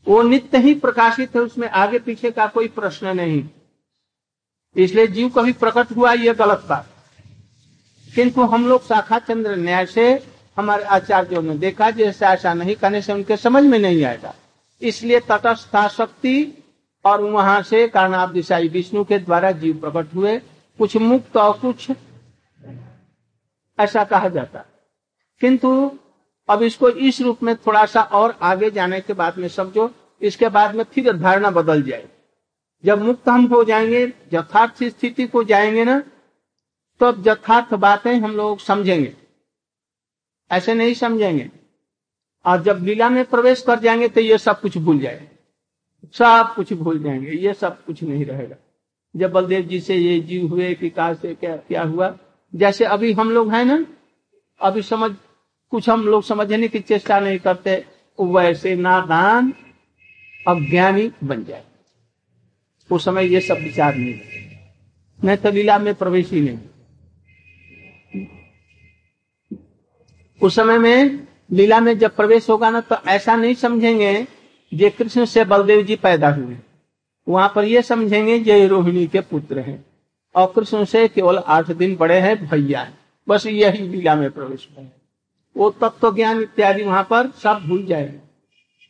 वो 0.08 0.22
नित्य 0.24 0.58
ही 0.58 0.74
प्रकाशित 0.76 1.36
है, 1.36 1.42
उसमें 1.42 1.68
आगे 1.70 2.00
पीछे 2.00 2.32
का 2.32 2.48
कोई 2.48 2.68
प्रश्न 2.68 3.16
नहीं। 3.16 3.50
इसलिए 4.76 5.08
जीव 5.08 5.30
कभी 5.30 5.52
प्रकट 5.54 5.92
हुआ 5.96 6.14
यह 6.14 6.34
गलत 6.34 6.66
बात। 6.70 6.88
किंतु 8.16 8.42
हम 8.42 8.68
लोग 8.68 8.84
शाखा 8.84 9.20
चंद्र 9.20 9.56
न्याय 9.56 9.86
से 9.86 10.08
हमारे 10.58 10.84
आचार्यों 10.84 11.42
ने 11.42 11.58
देखा, 11.58 11.90
जैसे 11.92 12.26
ऐसा 12.26 12.54
नहीं 12.54 12.76
करने 12.76 13.02
से 13.02 13.14
उनके 13.14 13.38
समझ 13.38 13.64
में 13.64 13.80
नहीं 13.80 14.04
आएगा। 14.04 14.36
इसलिए 14.82 15.20
तटस्था 15.20 15.88
शक्ति 15.88 16.64
और 17.06 17.22
वहाँ 17.22 17.62
से 17.62 17.88
कारणाब 17.88 18.32
दिशाई 18.32 18.68
विष्णु 18.68 19.04
के 19.04 19.20
द्वारा 19.20 19.52
जीव 19.52 19.78
प्रकट 19.80 20.14
हुए, 20.16 20.38
कुछ 20.80 20.96
मुक्त 20.98 21.38
और 21.38 21.58
कुछ 21.60 21.92
ऐसा 23.80 24.04
कहा 24.04 24.30
जाता। 24.30 24.66
किंतु 25.42 25.70
अब 26.50 26.62
इसको 26.64 26.90
इस 26.90 27.22
रूप 27.22 27.44
में 27.44 27.56
थोड़ा 27.58 27.86
सा 27.86 28.02
और 28.02 28.38
आगे 28.42 28.70
जाने 28.72 29.00
के 29.02 29.14
बाद 29.14 29.38
में 29.38 29.48
समझो, 29.48 29.90
इसके 30.22 30.50
बाद 30.50 30.76
में 30.76 30.84
फिर 30.84 31.12
धारणा 31.14 31.52
बदल 31.52 31.82
जाए 31.84 32.08
जब 32.84 33.02
मुक्त 33.02 33.30
हम 33.30 33.46
हो 33.46 33.64
जाएँगे, 33.64 34.02
यथार्थ 34.34 34.84
स्थिति 34.84 35.28
को 35.28 35.44
जाएँगे 35.44 35.84
ना 35.84 36.00
तो 37.02 37.10
यथार्थ 37.28 37.74
बातें 37.76 38.14
हम 38.14 38.32
लोग 38.32 38.60
समझेंगे। 38.60 39.14
ऐसे 40.52 40.74
नहीं 40.74 40.94
समझेंगे। 40.94 41.50
और 42.48 42.62
जब 42.64 42.84
लीला 42.84 43.10
में 43.10 43.26
प्रवेश 43.26 43.62
कर 43.62 43.80
जाएँगे 43.80 44.08
तो 44.08 44.22
ये 44.22 44.38
सब 44.38 44.62
कुछ 44.62 44.78
भूल 44.78 45.00
जाएँगे। 45.00 45.28
सब 46.14 46.54
कुछ 46.56 46.74
भूल 46.74 47.04
जाएँगे। 47.04 47.32
ये 47.32 47.54
सब 47.54 47.84
कुछ 47.86 48.04
नहीं 48.04 48.26
रहेगा। 48.26 48.56
जब 49.16 49.32
बलदेव 49.32 49.62
जी 49.62 49.80
से 49.80 49.96
ये 49.96 50.20
जीव 50.20 50.48
हुए 50.48 50.74
कि 50.74 50.90
कहा 50.90 51.14
से 51.14 51.36
क्या 51.36 51.56
क्या 51.58 51.84
हुआ, 51.84 52.18
जैसे 52.56 52.86
अभी 52.86 53.14
हम 53.14 53.32
लोग 53.32 53.54
हैं 53.54 53.66
ना, 53.66 53.86
अभी 54.62 54.82
समझ, 54.82 55.12
कुछ 55.70 55.90
हम 55.90 56.06
लोग 56.08 56.24
समझने 56.24 56.68
की 56.68 56.80
चेष्टा 56.80 57.20
नहीं 57.20 57.40
करते, 57.40 57.86
वैसे 58.20 58.76
नादान 58.76 59.54
अज्ञानी 60.48 61.12
बन 61.24 61.44
जाए। 61.44 61.64
उस 62.92 63.06
समय 63.06 63.28
ये 63.28 63.42
सब 63.42 63.56
विचार 63.56 63.96
नहीं 63.96 64.20
मैं 65.24 65.38
तो 65.38 65.52
लीला 65.52 65.80
में 65.80 65.96
प्रवेश 65.96 66.32
ही 66.32 66.42
नहीं। 66.42 66.60
उस 70.42 70.56
समय 70.56 70.78
में 70.78 71.27
लीला 71.52 71.80
में 71.80 71.98
जब 72.00 72.16
प्रवेश 72.16 72.50
होगा 72.50 72.70
ना 72.70 72.82
तो 72.82 72.96
ऐसा 72.96 73.36
नहीं 73.36 73.56
समझेंगे 73.56 74.28
जे 74.74 74.90
कृष्ण 74.90 75.26
से 75.26 75.46
बलदेव 75.46 75.82
जी 75.82 75.96
पैदा 75.96 76.30
हुए। 76.30 76.58
वहाँ 77.30 77.52
पर 77.56 77.64
ये 77.64 77.82
समझेंगे 77.82 78.40
जय 78.40 78.68
रोहिणी 78.68 79.08
के 79.08 79.20
पुत्र 79.20 79.60
हैं। 79.60 79.86
और 80.36 80.54
कृष्ण 80.56 80.86
से 80.86 81.08
केवल 81.08 81.38
आठ 81.38 81.72
दिन 81.72 81.96
बड़े 81.96 82.20
हैं, 82.20 82.48
भैया 82.48 82.82
है। 82.82 82.94
बस 83.30 83.46
यही 83.46 83.88
लीला 83.88 84.16
में 84.16 84.32
प्रवेश 84.32 84.70
है। 84.78 84.94
वो 85.58 85.70
तत्व 85.70 85.90
तो 85.90 86.16
ज्ञान 86.16 86.42
इत्यादि 86.42 86.84
वहाँ 86.84 87.04
पर 87.04 87.32
सब 87.32 87.64
भूल 87.68 87.86
जाएगा। 87.86 88.20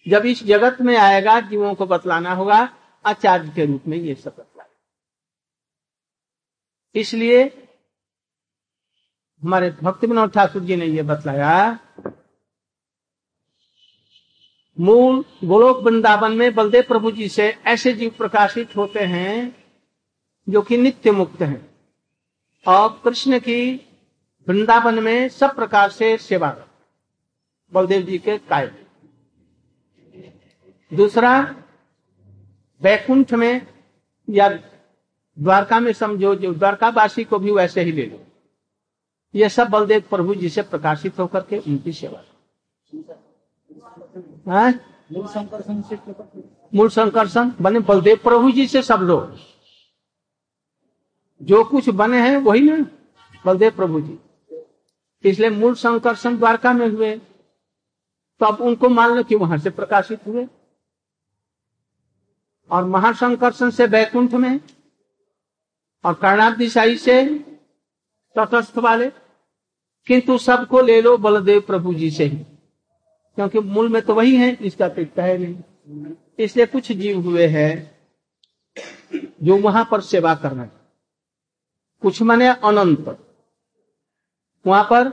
जब 0.08 0.26
इस 0.26 0.44
जगत 0.44 0.82
में 0.82 0.98
आएगा, 0.98 1.40
जीवों 1.40 1.74
को 1.74 1.86
बतलाना 1.86 2.34
होगा, 2.34 2.70
आचार्य 3.06 3.52
के 3.56 3.66
रूप 3.66 3.82
में 3.88 3.98
ये 3.98 4.16
सब 4.16 4.30
बतलाएगा। 4.30 4.76
इसलिए 6.96 7.68
हमारे 9.44 9.76
भक्ति 9.84 10.08
विनोद 10.08 10.32
ठाकुर 10.32 10.62
जी 10.62 10.76
ने 10.76 10.86
ये 10.86 11.04
बतलाया 11.04 11.80
मूल 14.80 15.26
गोलोक 15.44 15.78
वृंदावन 15.78 16.32
में 16.32 16.56
बलदेव 16.56 16.84
प्रभु 16.84 17.12
जी 17.12 17.30
से 17.30 17.58
ऐसे 17.66 17.94
जीव 17.94 18.10
प्रकाशित 18.18 18.76
होते 18.76 19.00
हैं 19.00 19.66
जो 20.50 20.62
कि 20.62 20.78
नित्य 20.78 21.12
मुक्त 21.12 21.42
हैं। 21.42 21.76
और 22.68 23.02
कृष्ण 23.04 23.40
की 23.40 23.88
वृंदावन 24.48 25.00
में 25.00 25.30
सब 25.30 25.56
प्रकार 25.56 25.90
से 25.90 26.18
सेवा 26.18 26.58
बलदेव 27.74 28.02
जी 28.02 28.18
के 28.18 28.38
काय 28.38 28.72
दूसरा, 30.94 31.56
वैकुंठ 32.82 33.34
में 33.34 33.68
या 34.30 34.50
द्वारका 34.50 35.80
में 35.80 35.94
समझो, 35.94 36.36
जो 36.36 36.54
द्वारकावासी 36.54 37.24
को 37.24 37.40
भी 37.40 37.52
वैसे 37.52 37.82
ही 37.82 37.92
ले 37.92 38.06
लो। 38.06 38.20
ये 39.36 39.50
सब 39.50 39.70
बलदेव 39.70 40.04
प्रभु 40.10 40.36
जी 40.36 40.50
से 40.50 40.62
प्रकाशित 40.62 41.20
होकर 41.20 41.40
के 41.40 41.58
उनकी 41.58 41.92
सेवा? 41.92 42.24
मूल 44.48 45.28
संकर्षण 45.28 45.82
से 45.82 46.00
मूल 46.74 46.90
संकर्षण 46.90 47.52
बने 47.62 47.80
बलदेव 47.80 48.18
प्रभु 48.18 48.52
जी 48.52 48.68
से 48.68 48.82
सब 48.82 49.00
लोग। 49.00 49.38
जो 51.42 51.64
कुछ 51.64 51.90
बने 51.90 52.30
हैं 52.30 52.38
वही 52.38 52.62
ना 52.62 52.86
बलदेव 53.46 53.72
प्रभु 53.72 54.02
जी। 54.02 54.20
इसलिए 55.30 55.50
मूल 55.50 55.74
संकर्षण 55.76 56.38
द्वारका 56.38 56.74
में 56.74 56.90
हुए। 56.90 57.18
तो 58.40 58.46
अब 58.46 58.62
उनको 58.62 58.90
मान 58.90 59.12
लो 59.12 59.24
कि 59.24 59.36
वहाँ 59.36 59.58
से 59.58 59.70
प्रकाशित 59.70 60.28
हुए। 60.28 60.48
और 62.72 62.86
महासंकर्षण 62.86 63.70
से 63.70 63.88
बैकुंठ 63.88 64.34
में 64.34 64.60
और 66.06 66.14
कर्णादिशाई 66.14 66.98
से 66.98 67.26
तटस्थ 68.36 68.78
वाले। 68.78 69.12
किंतु 70.08 70.38
सबको 70.38 70.82
ले 70.82 71.02
लो 71.02 71.18
बलदेव 71.18 71.62
प्रभु 71.62 71.94
जी 71.94 72.12
से 72.12 72.24
ही। 72.24 72.57
क्योंकि 73.38 73.60
मूल 73.60 73.90
में 73.90 74.02
तो 74.02 74.14
वही 74.16 74.36
है 74.36 74.52
इसका 74.62 74.88
तो 74.90 75.22
है 75.22 75.38
नहीं। 75.38 76.14
इसलिए 76.40 76.66
कुछ 76.66 76.92
जीव 76.92 77.20
हुए 77.22 77.46
हैं 77.48 77.72
जो 79.44 79.58
वहाँ 79.60 79.88
पर 79.92 80.02
सेवा 80.02 80.34
करना 80.36 80.66
कुछ 82.04 82.22
माने 82.22 82.48
अनंत। 82.48 83.18
वहाँ 84.66 84.84
पर 84.84 85.12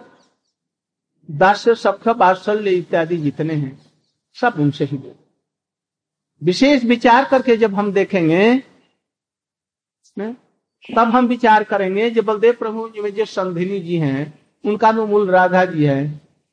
दास्य 1.29 1.75
सख्य 1.75 2.15
बात्सल्य 2.15 2.71
इत्यादि 2.71 3.17
जितने 3.17 3.55
हैं 3.55 3.79
सब 4.37 4.55
उनसे 4.61 4.85
ही 4.85 4.97
दे 4.99 5.15
विशेष 6.43 6.85
विचार 6.85 7.25
करके 7.25 7.57
जब 7.57 7.75
हम 7.75 7.93
देखेंगे 7.93 8.63
न, 10.17 10.33
तब 10.85 11.09
हम 11.09 11.27
विचार 11.27 11.65
करेंगे 11.65 12.11
जो 12.11 12.23
बलदेव 12.23 12.55
प्रभु 12.55 12.89
जी 12.89 13.01
में 13.01 13.15
जो 13.15 13.25
संधिनी 13.27 13.81
जी 13.81 13.97
हैं 13.99 14.23
उनका 14.65 14.93
तो 14.93 15.07
मूल 15.07 15.31
राधा 15.31 15.65
जी 15.65 15.85
है 15.85 16.03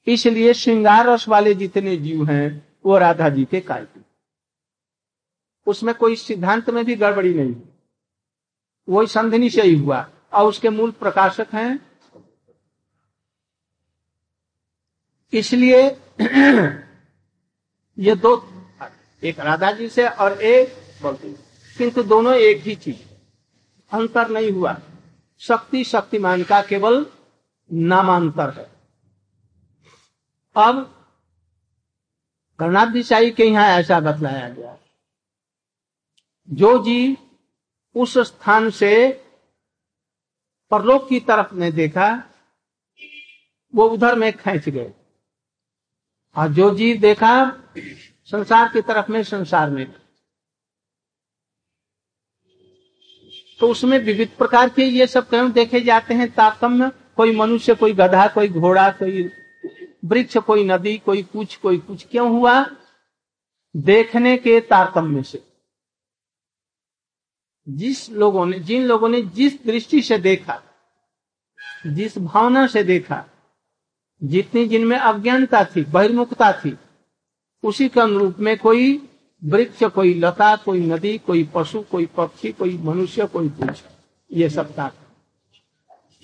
इसलिए 0.07 0.53
श्रृंगार 0.53 1.05
रस 1.05 1.27
वाले 1.27 1.53
जितने 1.53 1.97
जीव 1.97 2.25
हैं, 2.29 2.75
वो 2.85 2.97
राधा 2.97 3.29
जी 3.29 3.45
के 3.45 3.61
काय 3.61 3.87
उसमें 5.67 5.95
कोई 5.95 6.15
सिद्धांत 6.15 6.69
में 6.69 6.85
भी 6.85 6.95
गड़बड़ी 6.95 7.33
नहीं। 7.33 7.55
वही 8.89 9.07
संधिनी 9.07 9.49
से 9.49 9.61
ही 9.61 9.75
हुआ। 9.75 10.09
और 10.33 10.45
उसके 10.45 10.69
मूल 10.69 10.91
प्रकाशक 10.91 11.47
हैं। 11.53 11.91
इसलिए 15.33 15.87
ये 17.99 18.15
दो 18.15 18.53
एक 19.23 19.39
राधा 19.39 19.71
जी 19.71 19.89
से 19.89 20.07
और 20.07 20.41
एक 20.41 20.67
किंतु 21.77 22.03
दोनों 22.03 22.35
एक 22.35 22.61
ही 22.61 22.75
चीज़ 22.75 22.97
अंतर 23.91 24.29
नहीं 24.29 24.51
हुआ। 24.51 24.81
शक्ति 25.39 25.83
शक्तिमान 25.83 26.43
का 26.43 26.61
केवल 26.61 27.05
नामांतर 27.73 28.49
है। 28.49 28.80
अब 30.55 31.07
कर्णाधिशाही 32.59 33.31
के 33.31 33.43
यहाँ 33.43 33.67
ऐसा 33.67 33.99
बतलाया 33.99 34.49
गया। 34.49 34.77
जो 36.49 36.83
जी 36.83 37.17
उस 37.95 38.17
स्थान 38.17 38.69
से 38.69 39.23
परलोक 40.71 41.09
की 41.09 41.19
तरफ़ 41.19 41.55
ने 41.55 41.71
देखा, 41.71 42.23
वो 43.75 43.89
उधर 43.89 44.15
में 44.15 44.37
खेच 44.37 44.69
गए। 44.69 44.93
और 46.35 46.53
जो 46.53 46.75
जी 46.75 46.93
देखा, 46.93 47.63
संसार 48.25 48.73
की 48.73 48.81
तरफ़ 48.81 49.11
में 49.11 49.23
संसार 49.23 49.69
में। 49.69 50.01
तो 53.59 53.67
उसमें 53.67 53.99
विविध 53.99 54.37
प्रकार 54.37 54.69
के 54.69 54.83
ये 54.83 55.07
सब 55.07 55.29
क्यों 55.29 55.51
देखे 55.51 55.81
जाते 55.81 56.13
हैं, 56.13 56.31
तारतम्य, 56.31 56.91
कोई 57.15 57.35
मनुष्य, 57.35 57.75
कोई 57.75 57.93
गधा, 57.93 58.27
कोई 58.27 58.49
घोड़ा, 58.49 58.91
कोई 58.91 59.31
वृक्ष, 60.05 60.37
कोई 60.37 60.63
नदी, 60.63 60.97
कोई 60.97 61.23
कुछ 61.23 61.55
कोई 61.55 61.77
कुछ 61.77 62.07
क्यों 62.11 62.29
हुआ? 62.31 62.65
देखने 63.75 64.37
के 64.37 64.59
तारतम्य 64.59 65.23
से। 65.23 65.43
जिस 67.69 68.09
लोगों 68.09 68.45
ने, 68.45 68.59
जिन 68.59 68.85
लोगों 68.85 69.09
ने 69.09 69.21
जिस 69.21 69.63
दृष्टि 69.65 70.01
से 70.01 70.17
देखा, 70.17 70.61
जिस 71.87 72.17
भावना 72.17 72.67
से 72.67 72.83
देखा, 72.83 73.25
जितनी 74.23 74.67
जिनमें 74.67 74.97
अज्ञानता 74.97 75.63
थी, 75.65 75.83
बहिर्मुखता 75.83 76.51
थी, 76.53 76.77
उसी 77.63 77.89
के 77.89 77.99
अनुरूप 77.99 78.39
में 78.39 78.57
कोई 78.57 79.09
वृक्ष, 79.43 79.83
कोई 79.83 80.13
लता, 80.13 80.55
कोई 80.55 80.79
नदी, 80.79 81.17
कोई 81.17 81.49
पशु, 81.55 81.81
कोई 81.81 82.05
पक्षी, 82.05 82.51
कोई 82.51 82.77
मनुष्य, 82.77 83.27
कोई 83.27 83.49
कुछ 83.49 83.83
ये 84.31 84.49
सब 84.49 84.77
था 84.77 84.87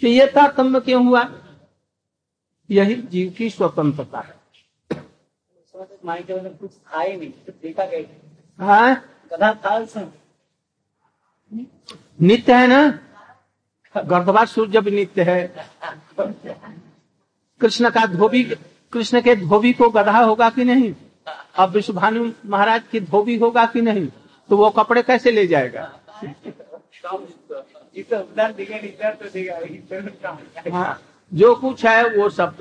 तो 0.02 0.08
ये 0.08 0.28
तारतम्य 0.28 0.80
क्यों 0.80 1.06
हुआ? 1.06 1.24
यही 2.72 2.96
जीव 2.96 3.34
की 3.38 3.50
स्वतंत्रता 3.50 4.20
है। 4.20 4.38
कुछ 6.50 6.72
था 6.72 7.04
नहीं 7.04 7.34
देखा 7.50 7.86
गया 7.86 8.00
नित्य 12.22 12.54
है 12.54 12.68
ना? 12.68 13.00
गर्भवा 14.02 14.46
सूर्य 14.46 14.82
भी 14.82 14.92
नित्य 14.92 15.24
है। 15.24 15.56
कृष्ण 17.62 17.90
का 17.90 18.06
धोबी, 18.06 18.56
कृष्ण 18.94 19.22
के 19.22 19.36
धोबी 19.36 19.74
को 19.74 19.90
गधा 19.90 20.20
होगा 20.20 20.50
कि 20.50 20.64
नहीं? 20.64 20.96
अब 21.56 21.70
विश्वभानु 21.70 22.32
महाराज 22.46 22.82
की 22.92 23.00
धोबी 23.00 23.38
होगा 23.38 23.66
कि 23.66 23.82
नहीं? 23.82 24.08
तो 24.50 24.58
वो 24.58 24.70
कपड़े 24.70 25.04
कैसे 25.04 25.32
ले 25.32 25.48
जाएगा? 25.48 26.00
तो 30.64 30.72
हाँ। 30.72 31.02
जो 31.32 31.54
कुछ 31.56 31.86
है 31.86 32.04
वो 32.10 32.30
सब 32.30 32.58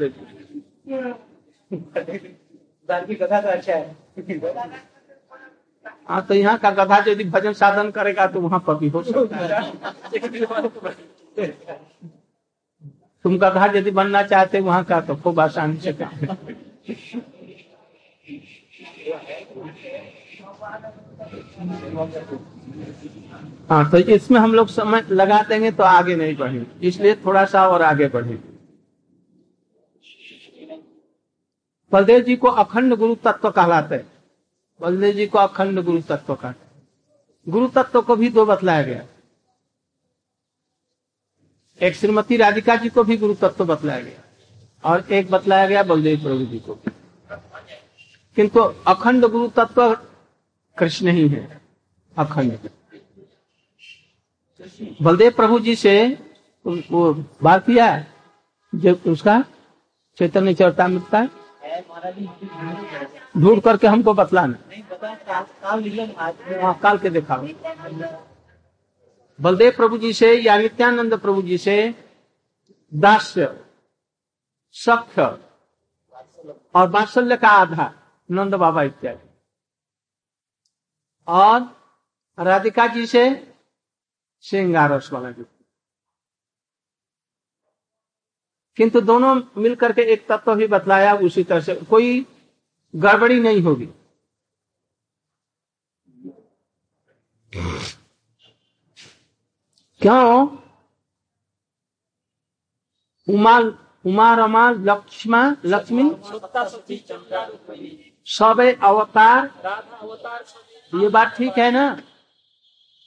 की 2.89 3.15
कथा 3.15 3.41
तो 3.41 3.49
अच्छा 3.49 3.75
है। 3.75 3.97
हाँ 6.09 6.21
तो 6.27 6.35
यहाँ 6.35 6.59
का 6.59 6.71
गधा 6.71 6.99
यदि 7.09 7.25
भजन 7.27 7.53
साधन 7.53 7.91
करेगा 7.91 8.27
तो 8.27 8.41
वहाँ 8.41 8.59
पर 8.67 8.75
भी 8.75 8.89
हो 8.89 9.03
सकता 9.03 9.37
है। 9.37 9.73
तुम 13.25 13.39
गधा 13.39 13.67
यदि 13.77 13.91
बनना 13.91 14.23
चाहते 14.23 14.61
वहाँ 14.61 14.85
का 14.85 15.01
तो 15.01 15.17
खूब 15.17 15.41
आसानी 15.41 15.77
से 15.81 15.93
काम 15.93 16.11
हाँ 23.71 23.91
तो 23.91 23.99
इसमें 23.99 24.39
हम 24.41 24.55
लोग 24.55 24.69
समय 24.69 25.03
लगा 25.11 25.43
देंगे 25.49 25.71
तो 25.73 25.83
आगे 25.85 26.17
नहीं 26.17 26.37
बढ़ेंगे। 26.37 26.87
इसलिए 26.89 27.15
थोड़ा 27.25 27.45
सा 27.45 27.67
और 27.69 27.83
आगे 27.83 28.09
बढ़ेंगे। 28.09 28.56
बलदेव 31.93 32.21
जी 32.21 32.37
को 32.37 32.49
अखंड 32.49 32.95
गुरु 32.95 33.15
तत्व 33.15 33.51
कहलाते 33.51 33.95
हैं। 33.95 34.07
बलदेव 34.81 35.13
जी 35.13 35.27
को 35.27 35.39
अखंड 35.39 35.83
गुरु 35.85 36.01
तत्व 36.03 36.35
कहते 36.35 36.65
गुरु 37.47 37.67
तत्व 37.69 38.01
को 38.03 38.17
भी 38.17 38.29
दो 38.29 38.45
बतलाया 38.47 38.83
गया। 38.83 39.07
एक 41.81 41.95
श्रीमती 41.95 42.37
राधिका 42.37 42.77
जी 42.77 42.89
को 42.89 43.05
भी 43.05 43.17
गुरु 43.17 43.35
तत्व 43.35 43.65
बतलाया 43.65 44.01
गया 44.01 44.91
और 44.91 45.13
एक 45.13 45.31
बतलाया 45.31 45.67
गया 45.69 45.83
बलदेव 45.83 46.23
प्रभु 46.23 46.45
जी 46.45 46.59
को 46.59 46.79
किंतु 48.37 48.61
अखंड 48.87 49.27
गुरु 49.27 49.49
तत्व 49.49 49.95
कृष्ण 50.77 51.09
ही 51.09 51.29
है। 51.29 51.61
अखंड। 52.17 52.59
बलदेव 55.03 55.31
प्रभु 55.31 55.59
जी 55.61 55.77
से 55.77 55.95
वो 56.67 57.13
बात 57.43 57.67
किया 57.67 57.89
जो 58.73 58.95
उसका 59.13 59.45
चैतन्य 60.19 60.55
चरता 60.55 60.89
मिलता 60.89 61.19
है। 61.19 61.46
ढूंढ 63.37 63.61
करके 63.63 63.87
हमको 63.87 64.15
बतलाना। 64.15 64.59
काल 65.63 65.81
हाँ 66.63 66.75
काल 66.79 66.99
के 66.99 67.11
देखा 67.11 67.37
बलदेव 69.39 69.73
प्रभु 69.77 69.99
जी 69.99 70.13
से 70.13 70.33
या 70.35 70.57
नित्यानंद 70.59 71.15
प्रभु 71.21 71.43
जी 71.43 71.59
से 71.59 71.77
दास्य 72.93 73.49
सख्य 74.77 75.23
और 76.75 76.89
वात्सल्य 76.91 77.37
का 77.37 77.49
आधार 77.51 77.93
नंद 78.31 78.55
बाबा 78.55 78.83
इत्यादि। 78.83 79.29
और 81.29 81.59
राधिका 82.39 82.87
जी 82.87 83.07
से 83.07 83.25
श्रृंगारस 84.45 85.11
वाला 85.13 85.29
युक्ति 85.29 85.56
किंतु 88.77 89.01
दोनों 89.01 89.43
मिलकर 89.57 89.93
के 89.93 90.03
एक 90.03 90.27
तत्व 90.29 90.55
भी 90.55 90.67
बतलाया 90.67 91.15
उसी 91.15 91.45
तरह 91.45 91.61
से। 91.61 91.75
कोई 91.75 92.27
गड़बड़ी 92.97 93.41
नहीं 93.41 93.61
होगी। 93.63 93.87
क्यों? 100.01 100.49
उमा 103.29 103.59
उमा 104.07 104.35
रमा, 104.35 104.71
लक्ष्मा, 104.71 105.57
लक्ष्मी, 105.65 106.11
सब 108.27 108.77
अवतार। 108.83 109.51
ये 110.95 111.09
बात 111.09 111.35
ठीक 111.37 111.59
है 111.59 111.71
ना? 111.71 112.03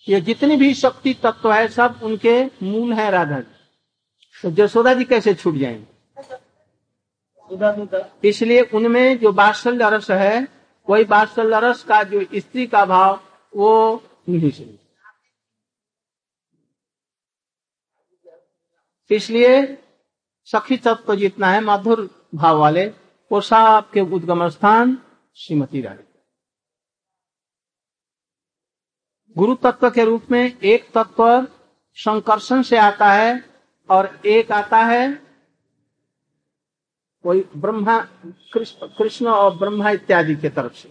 ये 0.09 0.21
जितनी 0.21 0.55
भी 0.55 0.73
शक्ति 0.73 1.13
तत्व 1.13 1.53
है, 1.53 1.67
सब 1.67 1.99
उनके 2.03 2.45
मूल 2.45 2.93
है 2.93 3.09
राधा 3.11 3.39
जी। 3.39 3.58
तो 4.43 4.51
जसोदा 4.51 4.93
जी 4.93 5.05
कैसे 5.05 5.33
छूट 5.33 5.55
जाएँगे? 5.55 5.87
इसलिए 8.29 8.61
उनमें 8.61 9.17
जो 9.19 9.31
बात्सल्य 9.31 9.89
रस 9.89 10.11
है, 10.11 10.47
वही 10.89 11.03
बात्सल्य 11.03 11.59
रस 11.59 11.83
का 11.83 12.03
जो 12.03 12.23
स्त्री 12.35 12.67
का 12.67 12.85
भाव, 12.85 13.19
वो 13.55 14.03
नहीं 14.29 14.51
से 14.51 14.79
इसलिए 19.11 19.77
सखी 20.45 20.77
तत्व 20.77 21.15
जितना 21.15 21.47
है, 21.47 21.61
मधुर 21.61 22.09
भाव 22.35 22.59
वाले, 22.59 22.85
वो 23.31 23.41
सब 23.41 23.89
के 23.93 24.01
उद्गम 24.01 24.47
स्थान 24.49 24.97
श्रीमती 25.35 25.81
रानी। 25.81 26.03
गुरु 29.37 29.55
तत्व 29.55 29.89
के 29.89 30.03
रूप 30.05 30.31
में 30.31 30.59
एक 30.59 30.89
तत्व 30.97 31.47
संकर्षण 31.97 32.61
से 32.61 32.77
आता 32.77 33.11
है 33.11 33.48
और 33.89 34.19
एक 34.25 34.51
आता 34.51 34.77
है 34.85 35.07
कोई 37.23 37.43
ब्रह्मा 37.57 37.97
कृष्ण 38.55 39.27
और 39.27 39.55
ब्रह्मा 39.57 39.89
इत्यादि 39.89 40.35
के 40.35 40.49
तरफ़ 40.49 40.73
से। 40.73 40.89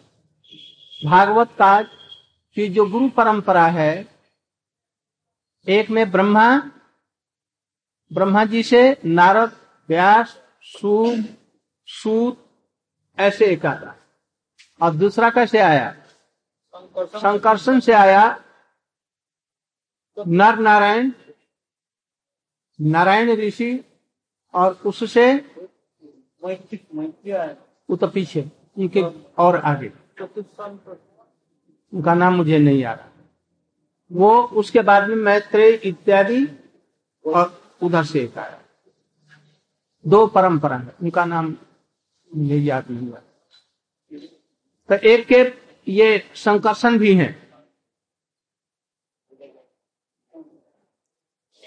भागवत 1.03 1.51
का 1.59 1.83
की 1.83 2.69
जो 2.69 2.87
गुरु 2.87 3.09
परंपरा 3.09 3.67
है 3.69 3.93
एक 5.67 5.91
में 5.91 6.11
ब्रह्मा 6.11 6.49
ब्रह्मा 8.11 8.45
जी 8.45 8.63
से 8.63 8.81
नारद 9.05 9.57
व्यास 9.89 10.37
सूद 10.65 11.25
सूत 11.89 12.45
ऐसे 13.19 13.47
एक 13.47 13.67
आता। 13.67 13.95
और 14.81 14.95
दूसरा 14.95 15.31
कैसे 15.31 15.59
आया? 15.59 15.95
संकर्षण 16.75 17.81
से 17.81 17.93
आया 17.93 18.25
नर 20.17 20.59
नारायण 20.59 21.11
नारायण 22.79 23.31
ऋषि 23.37 23.71
और 24.55 24.73
उससे 24.87 25.27
तो 27.89 28.07
पीछे 28.09 28.45
उनके 28.77 29.03
और 29.39 29.57
आगे। 29.57 29.91
उनका 31.93 32.15
नाम 32.15 32.35
मुझे 32.37 32.59
नहीं 32.59 32.85
आ 32.85 32.93
रहा 32.93 33.09
वो 34.11 34.43
उसके 34.61 34.81
बाद 34.83 35.09
में 35.09 35.17
मैत्रेय 35.17 35.73
इत्यादि 35.85 36.45
और 37.25 37.61
उधर 37.83 38.05
से 38.05 38.21
एक 38.21 38.39
आया। 38.39 38.61
दो 40.05 40.27
परंपरा 40.27 40.77
है, 40.77 40.95
उनका 41.03 41.25
नाम 41.25 41.57
मुझे 42.31 42.57
याद 42.57 42.91
नहीं 42.91 43.09
हुआ 43.09 43.21
तो 44.89 44.95
एक 45.09 45.27
के 45.27 45.41
ये 45.87 46.19
संकर्षण 46.37 46.99
भी 46.99 47.15
है। 47.15 47.29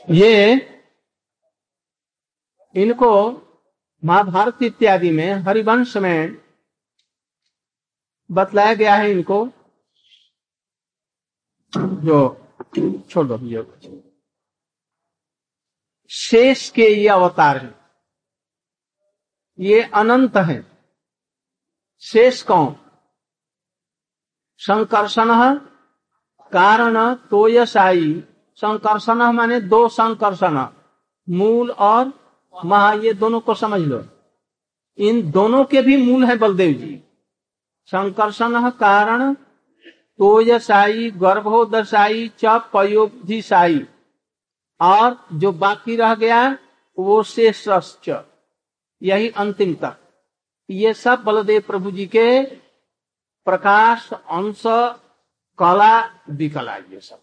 ये 0.07 0.55
इनको 2.75 3.31
महाभारत 4.05 4.57
इत्यादि 4.61 5.11
में 5.11 5.33
हरिवंश 5.33 5.97
में 5.97 6.41
बतलाया 8.31 8.73
गया 8.73 8.95
है 8.95 9.11
इनको। 9.11 9.49
जो, 11.77 12.47
छोड़ो 13.09 13.37
ये 13.37 13.67
शेष 16.09 16.69
के 16.69 16.81
ये 16.81 17.07
अवतार 17.07 17.57
हैं। 17.57 17.81
ये 19.59 19.83
अनंत 19.83 20.37
है। 20.37 20.71
शेष 21.99 22.41
कौन? 22.41 22.75
संकर्षण 24.57 25.55
कारण 26.53 27.15
तोयसाई 27.15 28.23
संकर्षण 28.55 29.15
माने 29.15 29.61
दो 29.61 29.87
संकर्षण। 29.89 30.67
मूल 31.29 31.71
और 31.71 32.20
महा 32.65 32.93
ये 32.93 33.13
दोनों 33.13 33.39
को 33.39 33.55
समझ 33.55 33.81
लो। 33.81 34.03
इन 34.97 35.31
दोनों 35.31 35.65
के 35.65 35.81
भी 35.81 35.97
मूल 35.97 36.25
है 36.25 36.37
बलदेव 36.37 36.73
जी। 36.73 37.03
संकर्षण 37.85 38.69
कारण 38.69 39.33
तोयसाई 40.17 41.11
गर्भोदशाई 41.11 42.31
च 42.39 42.45
पयोधिशाई 42.45 43.87
और 44.81 45.27
जो 45.33 45.51
बाकी 45.51 45.95
रह 45.95 46.15
गया, 46.15 46.57
वो 46.97 47.23
शेष 47.23 47.67
यही 49.03 49.29
अंतिम 49.29 49.73
तक। 49.73 49.97
ये 50.69 50.93
सब 50.93 51.23
बलदेव 51.23 51.61
प्रभु 51.61 51.91
जी 51.91 52.07
के 52.07 52.43
प्रकाश, 53.45 54.13
अंश, 54.13 54.63
कला, 55.57 56.21
विकला, 56.29 56.75
ये 56.75 56.99
सब। 56.99 57.21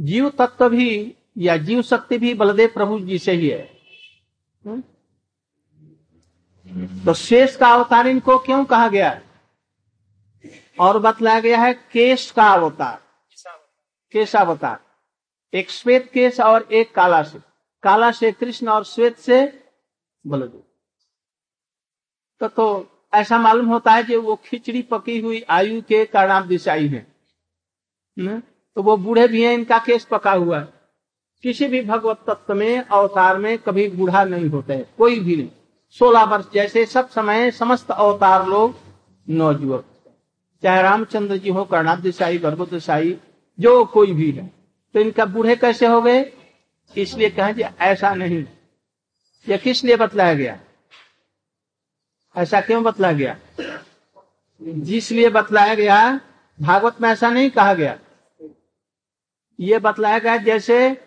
जीव 0.00 0.30
तत्व 0.30 0.68
भी 0.68 1.16
या 1.38 1.56
जीव 1.56 1.82
शक्ति 1.82 2.18
भी 2.18 2.34
बलदेव 2.34 2.68
प्रभु 2.68 3.00
जी 3.00 3.18
से 3.18 3.32
ही 3.32 3.48
है। 3.48 3.78
हम्म? 4.66 4.82
तो 7.04 7.14
शेष 7.14 7.56
का 7.56 7.74
अवतार 7.74 8.06
इनको 8.06 8.38
क्यों 8.38 8.64
कहा 8.64 8.88
गया 8.88 9.22
और 10.80 10.98
बतलाया 10.98 11.40
गया 11.40 11.58
है 11.58 11.74
केश 11.74 12.30
का 12.30 12.52
अवतार। 12.52 13.02
केश 14.12 14.36
अवतार। 14.36 14.80
एक 15.54 15.70
श्वेत 15.70 16.10
केश 16.12 16.40
और 16.40 16.68
एक 16.72 16.94
काला 16.94 17.22
से 17.22 17.38
काला 17.82 18.12
से 18.12 18.32
कृष्ण 18.32 18.68
और 18.68 18.84
श्वेत 18.84 19.18
से 19.18 19.64
बलदेव। 20.26 20.62
तो, 22.40 22.48
तो 22.48 22.88
ऐसा 23.14 23.38
मालूम 23.38 23.66
होता 23.66 23.92
है 23.92 24.04
कि 24.04 24.16
वो 24.16 24.36
खिचड़ी 24.36 24.82
पकी 24.82 25.20
हुई 25.20 25.44
आयु 25.48 25.82
के 25.82 26.04
कारणाम 26.04 26.42
दिशाई 26.42 26.88
है। 26.88 27.16
हम्म? 28.18 28.42
तो 28.74 28.82
वो 28.82 28.96
बूढ़े 28.96 29.28
भी 29.28 29.44
हैं 29.44 29.54
इनका 29.54 29.78
केस 29.78 30.04
पका 30.04 30.32
हुआ 30.32 30.60
है। 30.60 30.81
किसी 31.42 31.66
भी 31.68 31.80
भगवत 31.82 32.18
तत्व 32.26 32.54
में, 32.54 32.78
अवतार 32.78 33.38
में 33.38 33.58
कभी 33.58 33.88
बूढ़ा 33.88 34.24
नहीं 34.24 34.48
होते 34.48 34.72
है, 34.72 34.86
कोई 34.98 35.20
भी 35.20 35.36
नहीं। 35.36 35.50
सोलह 35.90 36.24
वर्ष 36.24 36.44
जैसे 36.54 36.86
सब 36.86 37.08
समय 37.08 37.50
समस्त 37.50 37.90
अवतार 37.90 38.46
लोग 38.46 38.74
नौजुवक 39.30 39.84
चाहे 40.62 40.82
रामचंद्र 40.82 41.36
जी 41.36 41.50
हो 41.50 41.64
कर्णाब्द 41.64 42.10
साई 42.10 42.38
गर्भुत 42.38 42.74
साई 42.74 43.18
जो 43.60 43.84
कोई 43.84 44.12
भी 44.12 44.30
है। 44.30 44.50
तो 44.94 45.00
इनका 45.00 45.24
बूढ़े 45.24 45.56
कैसे 45.56 45.86
हो 45.86 46.02
गए? 46.02 46.32
इसलिए 46.96 47.30
कहें 47.30 47.54
ऐसा 47.80 48.14
नहीं। 48.14 48.44
यह 49.48 49.56
किस 49.56 49.84
लिए 49.84 49.96
बतलाया 49.96 50.34
गया? 50.34 50.60
ऐसा 52.36 52.60
क्यों 52.60 52.82
बतलाया 52.82 53.14
गया? 53.14 53.36
जिसलिए 54.62 55.28
बतलाया 55.28 55.74
गया, 55.74 56.20
भागवत 56.60 57.00
में 57.00 57.08
ऐसा 57.08 57.30
नहीं 57.30 57.50
कहा 57.50 57.74
गया। 57.74 57.98
ये 59.60 59.78
बतलाया 59.78 60.18
गया 60.18 60.36
जैसे 60.36 61.04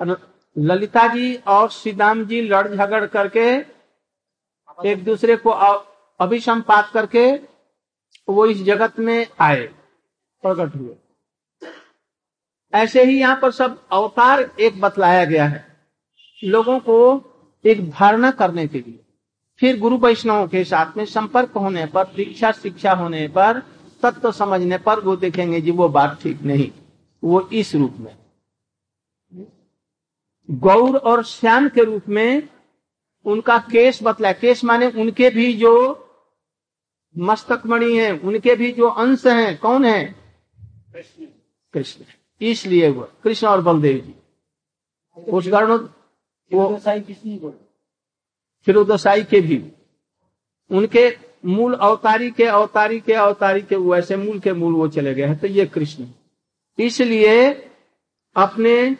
ललिता 0.00 1.06
जी 1.08 1.34
और 1.48 1.68
श्रीदाम 1.70 2.24
जी 2.24 2.40
लड़ 2.42 2.66
झगड़ 2.68 3.04
करके 3.06 3.48
एक 4.88 5.04
दूसरे 5.04 5.36
को 5.36 5.50
अभिसंपात 6.20 6.90
करके 6.94 7.32
वो 8.28 8.46
इस 8.46 8.62
जगत 8.64 8.98
में 8.98 9.26
आए, 9.40 9.62
प्रकट 10.44 10.74
हुए। 10.76 10.94
ऐसे 12.72 13.04
ही 13.04 13.18
यहाँ 13.20 13.38
पर 13.42 13.50
सब 13.50 13.78
अवतार 13.92 14.40
एक 14.60 14.80
बतलाया 14.80 15.24
गया 15.24 15.44
है 15.46 15.66
लोगों 16.38 16.78
को 16.80 16.98
एक 17.64 17.90
धारणा 17.90 18.30
करने 18.32 18.66
के 18.68 18.78
लिए। 18.78 18.98
फिर 19.60 19.78
गुरु 19.80 19.96
वैष्णव 19.98 20.46
के 20.48 20.64
साथ 20.64 20.96
में 20.96 21.04
संपर्क 21.06 21.52
होने 21.52 21.86
पर, 21.86 22.04
दीक्षा 22.06 22.52
शिक्षा 22.52 22.92
होने 22.92 23.26
पर, 23.28 23.62
तत्व 24.02 24.30
समझने 24.32 24.78
पर 24.78 25.00
वो 25.00 25.16
देखेंगे 25.16 25.60
जी 25.60 25.70
वो 25.70 25.88
बात 25.88 26.18
ठीक 26.22 26.42
नहीं, 26.42 26.70
वो 27.22 27.48
इस 27.52 27.74
रूप 27.74 27.96
में। 27.98 28.16
गौर 30.50 30.96
और 30.96 31.22
श्याम 31.24 31.68
के 31.68 31.84
रूप 31.84 32.08
में 32.08 32.48
उनका 33.24 33.58
केस 33.58 33.98
बतला 34.02 34.32
केस 34.32 34.64
माने 34.64 34.86
उनके 34.90 35.30
भी 35.30 35.52
जो 35.54 35.72
मस्तक 37.18 37.62
मणि 37.66 37.96
है 37.96 38.10
उनके 38.18 38.54
भी 38.56 38.72
जो 38.72 38.88
अंश 38.88 39.26
हैं 39.26 39.58
कौन 39.58 39.84
है? 39.84 40.14
कृष्ण। 41.74 42.04
इसलिए 42.40 42.90
वो 42.90 43.08
कृष्ण 43.24 43.46
और 43.46 43.60
बलदेव 43.60 43.98
जी। 43.98 44.14
उस 45.22 45.48
गण 45.48 45.72
वो 46.52 46.78
साई 46.78 47.00
किसने 47.00 47.38
बोला? 47.38 47.64
फिरोदसाई 48.66 49.22
के 49.24 49.40
भी। 49.40 49.72
उनके 50.70 51.16
मूल 51.46 51.74
अवतारी 51.74 52.30
के 52.30 52.44
अवतारी 52.44 53.00
के 53.00 53.12
अवतारी 53.12 53.62
के 53.62 53.76
वैसे 53.76 54.16
मूल 54.16 54.38
के 54.40 54.52
मूल 54.52 54.74
वो 54.74 54.88
चले 54.88 55.14
गए 55.14 55.24
हैं 55.24 55.38
तो 55.38 55.46
ये 55.46 55.66
कृष्ण। 55.66 56.06
इसलिए 56.78 57.52
अपने 58.36 58.96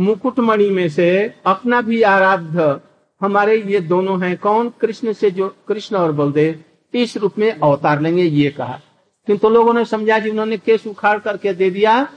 मुकुटमणि 0.00 0.70
में 0.70 0.88
से 0.88 1.34
अपना 1.46 1.80
भी 1.80 2.02
आराध्य। 2.02 2.80
हमारे 3.20 3.62
ये 3.62 3.80
दोनों 3.80 4.22
हैं 4.22 4.36
कौन? 4.36 4.68
कृष्ण 4.68 5.12
से 5.12 5.30
जो, 5.30 5.56
कृष्ण 5.68 5.96
और 5.96 6.12
बलदेव। 6.12 6.64
इस 6.94 7.16
रूप 7.16 7.38
में 7.38 7.52
अवतार 7.52 8.00
लेंगे, 8.00 8.22
ये 8.22 8.50
कहा। 8.50 8.80
किंतु 9.26 9.48
लोगों 9.48 9.74
ने 9.74 9.84
समझा 9.84 10.18
जी 10.18 10.30
उन्होंने 10.30 10.56
केस 10.58 10.86
उखाड़ 10.86 11.18
करके 11.18 11.52
दे 11.52 11.70
दिया 11.70 12.12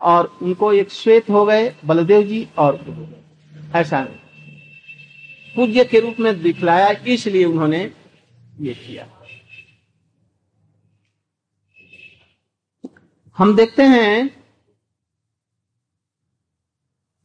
और 0.00 0.38
उनको 0.42 0.72
एक 0.72 0.90
श्वेत 0.90 1.30
हो 1.30 1.44
गए, 1.44 1.74
बलदेव 1.84 2.22
जी 2.22 2.48
और 2.58 2.84
ऐसा 3.74 4.08
पूज्य 5.56 5.84
के 5.84 6.00
रूप 6.00 6.14
में 6.20 6.42
दिखलाया, 6.42 6.94
इसलिए 7.06 7.44
उन्होंने 7.44 7.92
ये 8.60 8.74
किया। 8.74 9.08
हम 13.36 13.56
देखते 13.56 13.82
हैं 13.82 14.45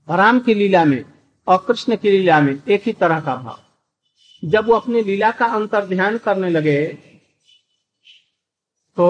राम 0.07 0.39
की 0.39 0.53
लीला 0.53 0.83
में 0.85 1.03
और 1.47 1.63
कृष्ण 1.67 1.95
की 1.95 2.11
लीला 2.11 2.39
में 2.41 2.53
एक 2.53 2.83
ही 2.85 2.93
तरह 2.93 3.19
का 3.19 3.35
भाव। 3.35 3.59
जब 4.43 4.67
वो 4.67 4.75
अपनी 4.75 5.01
लीला 5.03 5.31
का 5.31 5.45
अंतर 5.45 5.85
ध्यान 5.85 6.17
करने 6.17 6.49
लगे 6.49 6.87
तो 8.97 9.07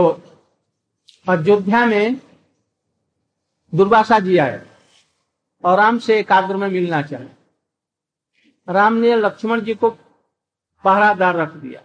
अयोध्या 1.28 1.86
में 1.86 2.16
दुर्वासा 3.74 4.20
जी 4.20 4.38
आए 4.38 4.62
और 5.64 5.78
राम 5.78 5.98
से 6.00 6.20
एकाग्र 6.20 6.56
में 6.56 6.68
मिलना 6.68 7.02
चाहे। 7.02 7.28
राम 8.68 8.94
ने 8.94 9.16
लक्ष्मण 9.16 9.62
जी 9.62 9.74
को 9.76 9.90
पहरादार 9.90 11.36
रख 11.36 11.54
दिया। 11.54 11.82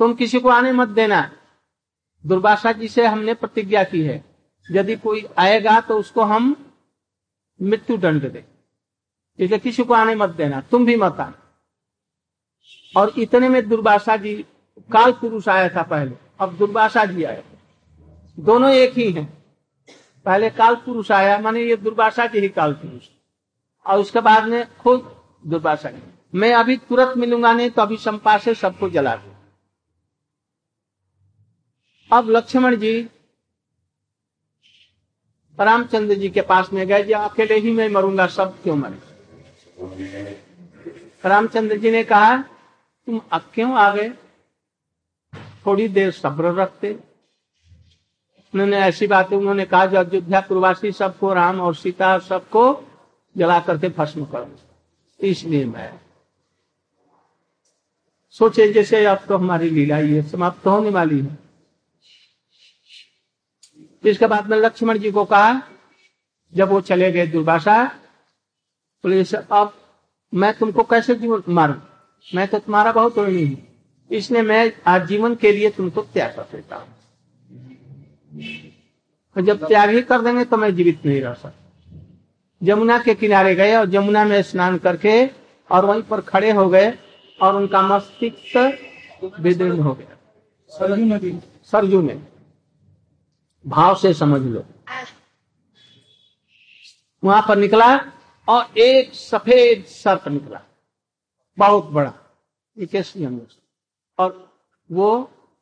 तुम 0.00 0.14
किसी 0.14 0.40
को 0.40 0.48
आने 0.48 0.72
मत 0.72 0.88
देना। 0.88 1.20
दुर्वासा 2.24 2.72
जी 2.72 2.88
से 2.88 3.06
हमने 3.06 3.34
प्रतिज्ञा 3.34 3.84
की 3.84 4.02
है। 4.02 4.24
यदि 4.66 4.96
कोई 4.96 5.26
आएगा 5.38 5.80
तो 5.80 5.98
उसको 5.98 6.22
हम 6.22 6.54
मृत्यु 7.60 7.96
दंड 7.96 8.30
दे। 8.32 8.44
इसलिए 9.38 9.58
किसी 9.58 9.84
को 9.84 9.94
आने 9.94 10.14
मत 10.14 10.30
देना, 10.30 10.60
तुम 10.60 10.86
भी 10.86 10.96
मत 10.96 11.20
आना। 11.20 11.42
और 12.94 13.12
इतने 13.18 13.48
में 13.48 13.68
दुर्वासा 13.68 14.16
जी, 14.16 14.34
काल 14.90 15.12
पुरुष 15.12 15.48
आया 15.48 15.68
था 15.68 15.82
पहले, 15.84 16.16
अब 16.40 16.56
दुर्वासा 16.56 17.04
जी 17.04 17.24
आए 17.24 17.42
दोनों 18.38 18.70
एक 18.70 18.92
ही 18.92 19.10
हैं। 19.12 19.26
पहले 20.26 20.50
काल 20.50 20.74
पुरुष 20.76 21.10
आया, 21.12 21.38
माने 21.38 21.62
ये 21.62 21.76
दुर्वासा 21.76 22.26
जी 22.26 22.38
ही 22.38 22.48
काल 22.48 22.72
पुरुष। 22.74 23.08
और 23.86 23.98
उसके 23.98 24.20
बाद 24.20 24.44
में 24.44 24.76
खुद 24.76 25.14
दुर्वासा 25.46 25.90
जी 25.90 26.02
मैं 26.34 26.52
अभी 26.54 26.76
तुरंत 26.78 27.16
मिलूँगा 27.16 27.52
नहीं 27.52 27.70
तो 27.70 27.82
अभी 27.82 27.96
संपा 27.96 28.36
से 28.38 28.54
सबको 28.54 28.88
जला 28.90 29.14
दू। 29.16 29.30
अब 32.10 32.28
लक्ष्मण 32.30 32.76
जी 32.76 33.08
रामचंद्र 35.60 36.14
जी 36.14 36.28
के 36.28 36.40
पास 36.40 36.72
में 36.72 36.86
गए 36.86 37.02
जी, 37.02 37.12
अकेले 37.12 37.58
ही 37.58 37.72
मैं 37.72 37.88
मरूँगा, 37.88 38.26
सब 38.26 38.62
क्यों 38.62 38.76
मरे? 38.76 40.42
रामचंद्र 41.24 41.76
जी 41.76 41.90
ने 41.90 42.04
कहा, 42.04 42.36
तुम 43.06 43.20
अब 43.32 43.42
क्यों 43.54 43.74
आ 43.74 43.94
गए? 43.94 44.10
थोड़ी 45.66 45.88
देर 45.88 46.10
सब्र 46.10 46.44
रखते। 46.44 46.92
उन्होंने 48.54 48.76
ऐसी 48.76 49.06
बातें, 49.06 49.36
उन्होंने 49.36 49.64
कहा, 49.64 49.86
जो 49.86 49.96
अयोध्या 49.98 50.40
प्रवासी 50.40 50.92
सबको, 50.92 51.32
राम 51.32 51.60
और 51.60 51.74
सीता 51.74 52.18
सबको 52.18 52.84
जला 53.36 53.60
करके 53.60 53.88
भस्म 53.88 54.24
करो। 54.24 54.50
इसलिए 55.20 55.64
मैं। 55.64 56.00
सोचे 58.30 58.72
जैसे 58.72 59.04
अब 59.04 59.18
तो 59.28 59.36
हमारी 59.36 59.70
लीला 59.70 59.98
ये 59.98 60.22
समाप्त 60.22 60.66
होने 60.66 60.90
वाली 60.90 61.20
है। 61.20 61.47
इसके 64.04 64.26
बाद 64.26 64.50
में 64.50 64.56
लक्ष्मण 64.58 64.98
जी 64.98 65.10
को 65.10 65.24
कहा 65.24 65.62
जब 66.52 66.68
वो 66.70 66.80
चले 66.80 67.10
गए 67.12 67.26
दुर्भाषा 67.26 67.84
बोले 69.04 69.22
अब 69.52 69.72
मैं 70.32 70.52
तुमको 70.58 70.82
कैसे 70.82 71.14
जीवन 71.14 71.42
मारू? 71.48 71.74
मैं 72.26 72.46
तो 72.48 72.58
तुम्हारा 72.58 72.92
बहुत 72.92 73.18
ऋणी 73.18 73.44
हूँ। 73.46 73.56
इसलिए 74.10 74.42
मैं 74.42 74.72
आज 74.86 75.06
जीवन 75.08 75.34
के 75.34 75.52
लिए 75.52 75.70
तुमको 75.70 76.02
त्याग 76.04 76.34
कर 76.36 76.42
देता 76.52 76.76
हूँ। 76.76 76.88
जब 79.36 79.66
त्याग 79.66 79.90
ही 79.90 80.02
कर 80.02 80.20
देंगे 80.22 80.44
तो 80.44 80.56
मैं 80.56 80.74
जीवित 80.76 81.06
नहीं 81.06 81.20
रह 81.22 81.34
सकता। 81.34 81.54
जमुना 82.62 82.98
के 82.98 83.14
किनारे 83.14 83.54
गए 83.54 83.74
और 83.76 83.86
जमुना 83.86 84.24
में 84.24 84.42
स्नान 84.42 84.78
करके 84.78 85.26
और 85.70 85.84
वहीं 85.84 86.02
पर 86.02 86.20
खड़े 86.20 86.50
हो 86.50 86.68
गए 86.68 86.92
और 87.38 87.56
उनका 87.56 87.82
मस्तिष्क 87.82 88.56
विदीर्ण 89.40 89.80
हो 89.80 89.94
गया। 89.94 90.16
सरजू 91.66 92.02
में। 92.02 92.16
भाव 93.66 93.94
से 93.96 94.12
समझ 94.14 94.40
लो। 94.42 94.64
वहाँ 97.22 97.42
पर 97.48 97.56
निकला 97.56 97.96
और 98.48 98.78
एक 98.78 99.14
सफ़ेद 99.14 99.84
सर्प 99.84 100.28
निकला। 100.28 100.60
बहुत 101.58 101.84
बड़ा। 101.86 102.12
एक 102.76 103.48
और 104.18 104.30
वो 104.90 105.08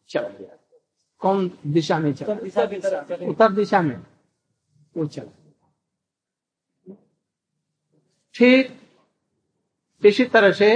चल 0.09 0.27
गया। 0.29 0.57
कौन 1.23 1.51
दिशा 1.67 1.99
में 1.99 2.13
चल 2.15 2.33
उत्तर 3.29 3.53
दिशा 3.53 3.81
में 3.83 3.97
वो 4.97 5.07
चल 5.07 5.29
ठीक 8.35 8.81
इसी 10.03 10.25
तरह 10.25 10.53
से 10.53 10.69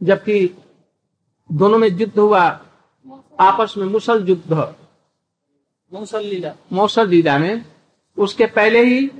जबकि 0.00 0.38
दोनों 1.50 1.78
में 1.78 1.88
युद्ध 1.88 2.18
हुआ 2.18 2.42
आपस 3.40 3.74
में 3.78 3.86
मुसल 3.86 4.28
युद्ध। 4.28 4.52
मौसल 5.92 6.24
लीला 6.24 6.54
मौसल 6.72 7.08
लीला 7.08 7.38
में। 7.38 7.64
उसके 8.18 8.46
पहले 8.46 8.84
ही 8.84 9.10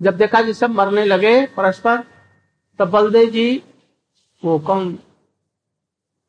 जब 0.00 0.16
देखा 0.16 0.40
जी 0.42 0.52
सब 0.54 0.70
मरने 0.70 1.04
लगे 1.04 1.46
परस्पर 1.46 2.02
तब 2.78 2.90
बलदेव 2.90 3.30
जी 3.30 3.62
वो 4.42 4.58
कौन 4.58 4.98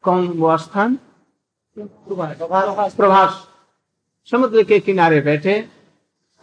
कौन 0.04 0.28
वो 0.28 0.58
स्थान? 0.58 0.98
प्रभास। 1.78 3.48
समुद्र 4.32 4.64
के 4.64 4.80
किनारे 4.80 5.22
बैठे 5.22 5.70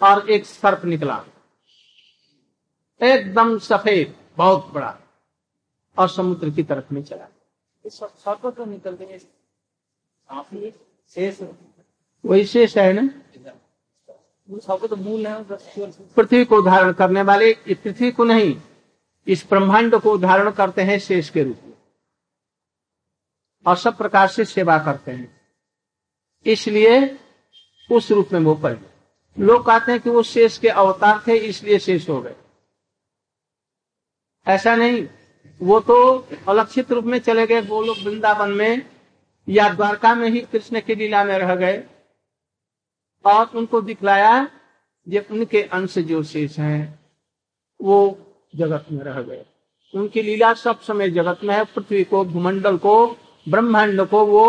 और 0.00 0.30
एक 0.30 0.44
सर्प 0.46 0.84
निकला। 0.84 1.24
एकदम 3.00 3.58
सफ़ेद 3.58 4.14
बहुत 4.36 4.70
बड़ा 4.74 4.96
और 5.96 6.08
समुद्र 6.08 6.50
की 6.50 6.62
तरफ़ 6.62 6.94
में 6.94 7.02
चला। 7.02 7.28
सर्प 7.86 8.46
तो 8.46 8.64
निकलते 8.64 9.04
हैं। 9.04 9.18
वही 12.24 12.44
शेष 12.44 12.76
है 12.78 12.92
ना? 12.92 13.08
तो 14.86 14.96
मूल 14.96 15.26
है 15.26 15.44
पृथ्वी 16.16 16.44
को 16.44 16.60
धारण 16.62 16.92
करने 16.92 17.22
वाले 17.22 17.52
पृथ्वी 17.68 18.10
को 18.10 18.24
नहीं, 18.24 18.60
इस 19.26 19.44
ब्रह्मांड 19.50 19.94
को 19.94 20.16
धारण 20.18 20.50
करते 20.50 20.82
हैं 20.82 20.98
शेष 20.98 21.30
के 21.30 21.42
रूप 21.42 21.58
में। 21.64 21.72
और 23.66 23.76
सब 23.76 23.96
प्रकार 23.96 24.28
से 24.28 24.44
सेवा 24.44 24.78
करते 24.78 25.10
हैं। 25.10 25.40
इसलिए 26.46 27.18
उस 27.92 28.10
रूप 28.10 28.32
में 28.32 28.40
वो 28.40 28.54
पड़ 28.54 28.76
लोग 29.36 29.64
कहते 29.66 29.92
हैं 29.92 30.00
कि 30.00 30.10
वो 30.10 30.22
शेष 30.22 30.58
के 30.58 30.68
अवतार 30.68 31.22
थे, 31.26 31.36
इसलिए 31.38 31.78
शेष 31.78 32.08
हो 32.08 32.20
गए। 32.20 32.34
ऐसा 34.46 34.74
नहीं। 34.76 35.08
वो 35.62 35.80
तो 35.80 35.96
अलक्षित 36.48 36.92
रूप 36.92 37.04
में 37.04 37.18
चले 37.18 37.46
गए 37.46 37.60
वो 37.60 37.82
लोग 37.82 37.98
वृंदावन 37.98 38.50
में 38.50 38.90
या 39.48 39.68
द्वारका 39.68 40.14
में 40.14 40.28
ही 40.30 40.40
कृष्ण 40.40 40.80
की 40.80 40.94
लीला 40.94 41.24
में 41.24 41.38
रह 41.38 41.54
गए। 41.54 41.82
और 43.24 43.56
उनको 43.56 43.80
दिखलाया 43.80 44.48
ये 45.06 45.26
उनके 45.30 45.62
अंश 45.72 45.98
जो 46.00 46.22
शेष 46.22 46.58
हैं 46.58 47.00
वो 47.80 47.96
जगत 48.56 48.86
में 48.92 49.02
रह 49.04 49.20
गए। 49.22 49.44
उनकी 49.94 50.22
लीला 50.22 50.52
सब 50.54 50.80
समय 50.80 51.10
जगत 51.10 51.40
में 51.44 51.54
है 51.54 51.64
पृथ्वी 51.64 52.04
को 52.04 52.24
भूमंडल 52.24 52.76
को 52.76 52.94
ब्रह्मांड 53.46 54.06
को 54.08 54.24
वो 54.26 54.44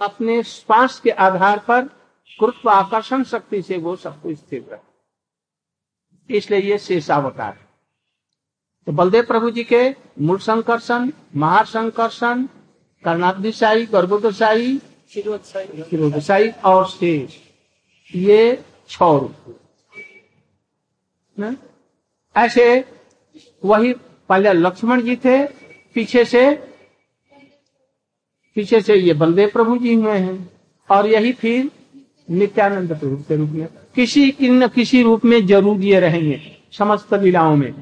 अपने 0.00 0.42
श्वास 0.42 0.98
के 1.00 1.10
आधार 1.10 1.58
पर 1.58 1.82
गुरुत्व 2.30 2.70
आकर्षण 2.70 3.22
शक्ति 3.24 3.62
से 3.62 3.76
वो 3.78 3.94
सबको 3.96 4.34
स्थिर 4.34 4.62
रहे। 4.70 6.36
इसलिए 6.36 6.60
ये 6.60 6.78
शेषावतार 6.78 7.56
तो 8.86 8.92
बलदेव 8.92 9.24
प्रभु 9.26 9.50
जी 9.50 9.64
के 9.64 9.88
मूल 10.20 10.38
संकर्षण 10.38 11.10
महासंकर्षण 11.36 12.46
कर्णाब्दिशाही 13.04 13.86
गर्भोदशाही 13.86 14.78
शिरोदशाही 15.10 16.50
और 16.64 16.86
शेष। 16.88 17.36
ये 18.10 18.62
छ 18.90 19.02
ऐसे 22.34 22.84
वही 23.64 23.92
पहले 24.30 24.52
लक्ष्मण 24.52 25.02
जी 25.02 25.16
थे, 25.16 25.44
पीछे 25.96 26.24
से 26.24 26.50
पीछे 28.56 28.80
से 28.80 28.94
ये 28.96 29.14
बलदेव 29.14 29.50
प्रभु 29.52 29.76
जी 29.78 29.94
हुए 29.94 30.12
हैं, 30.12 30.50
और 30.88 31.06
यही 31.06 31.32
फिर 31.32 31.70
नित्यानंद 32.30 32.96
स्वरूप 32.98 33.24
के 33.28 33.36
रूप 33.36 33.50
में। 33.50 33.66
किसी 33.94 34.30
कि 34.30 34.48
न 34.50 34.68
किसी 34.68 35.02
रूप 35.02 35.24
में 35.24 35.46
ज़रूर 35.46 35.80
ये 35.82 36.00
रहेंगे, 36.00 36.40
समस्त 36.72 37.14
लीलाओं 37.14 37.56
में। 37.56 37.72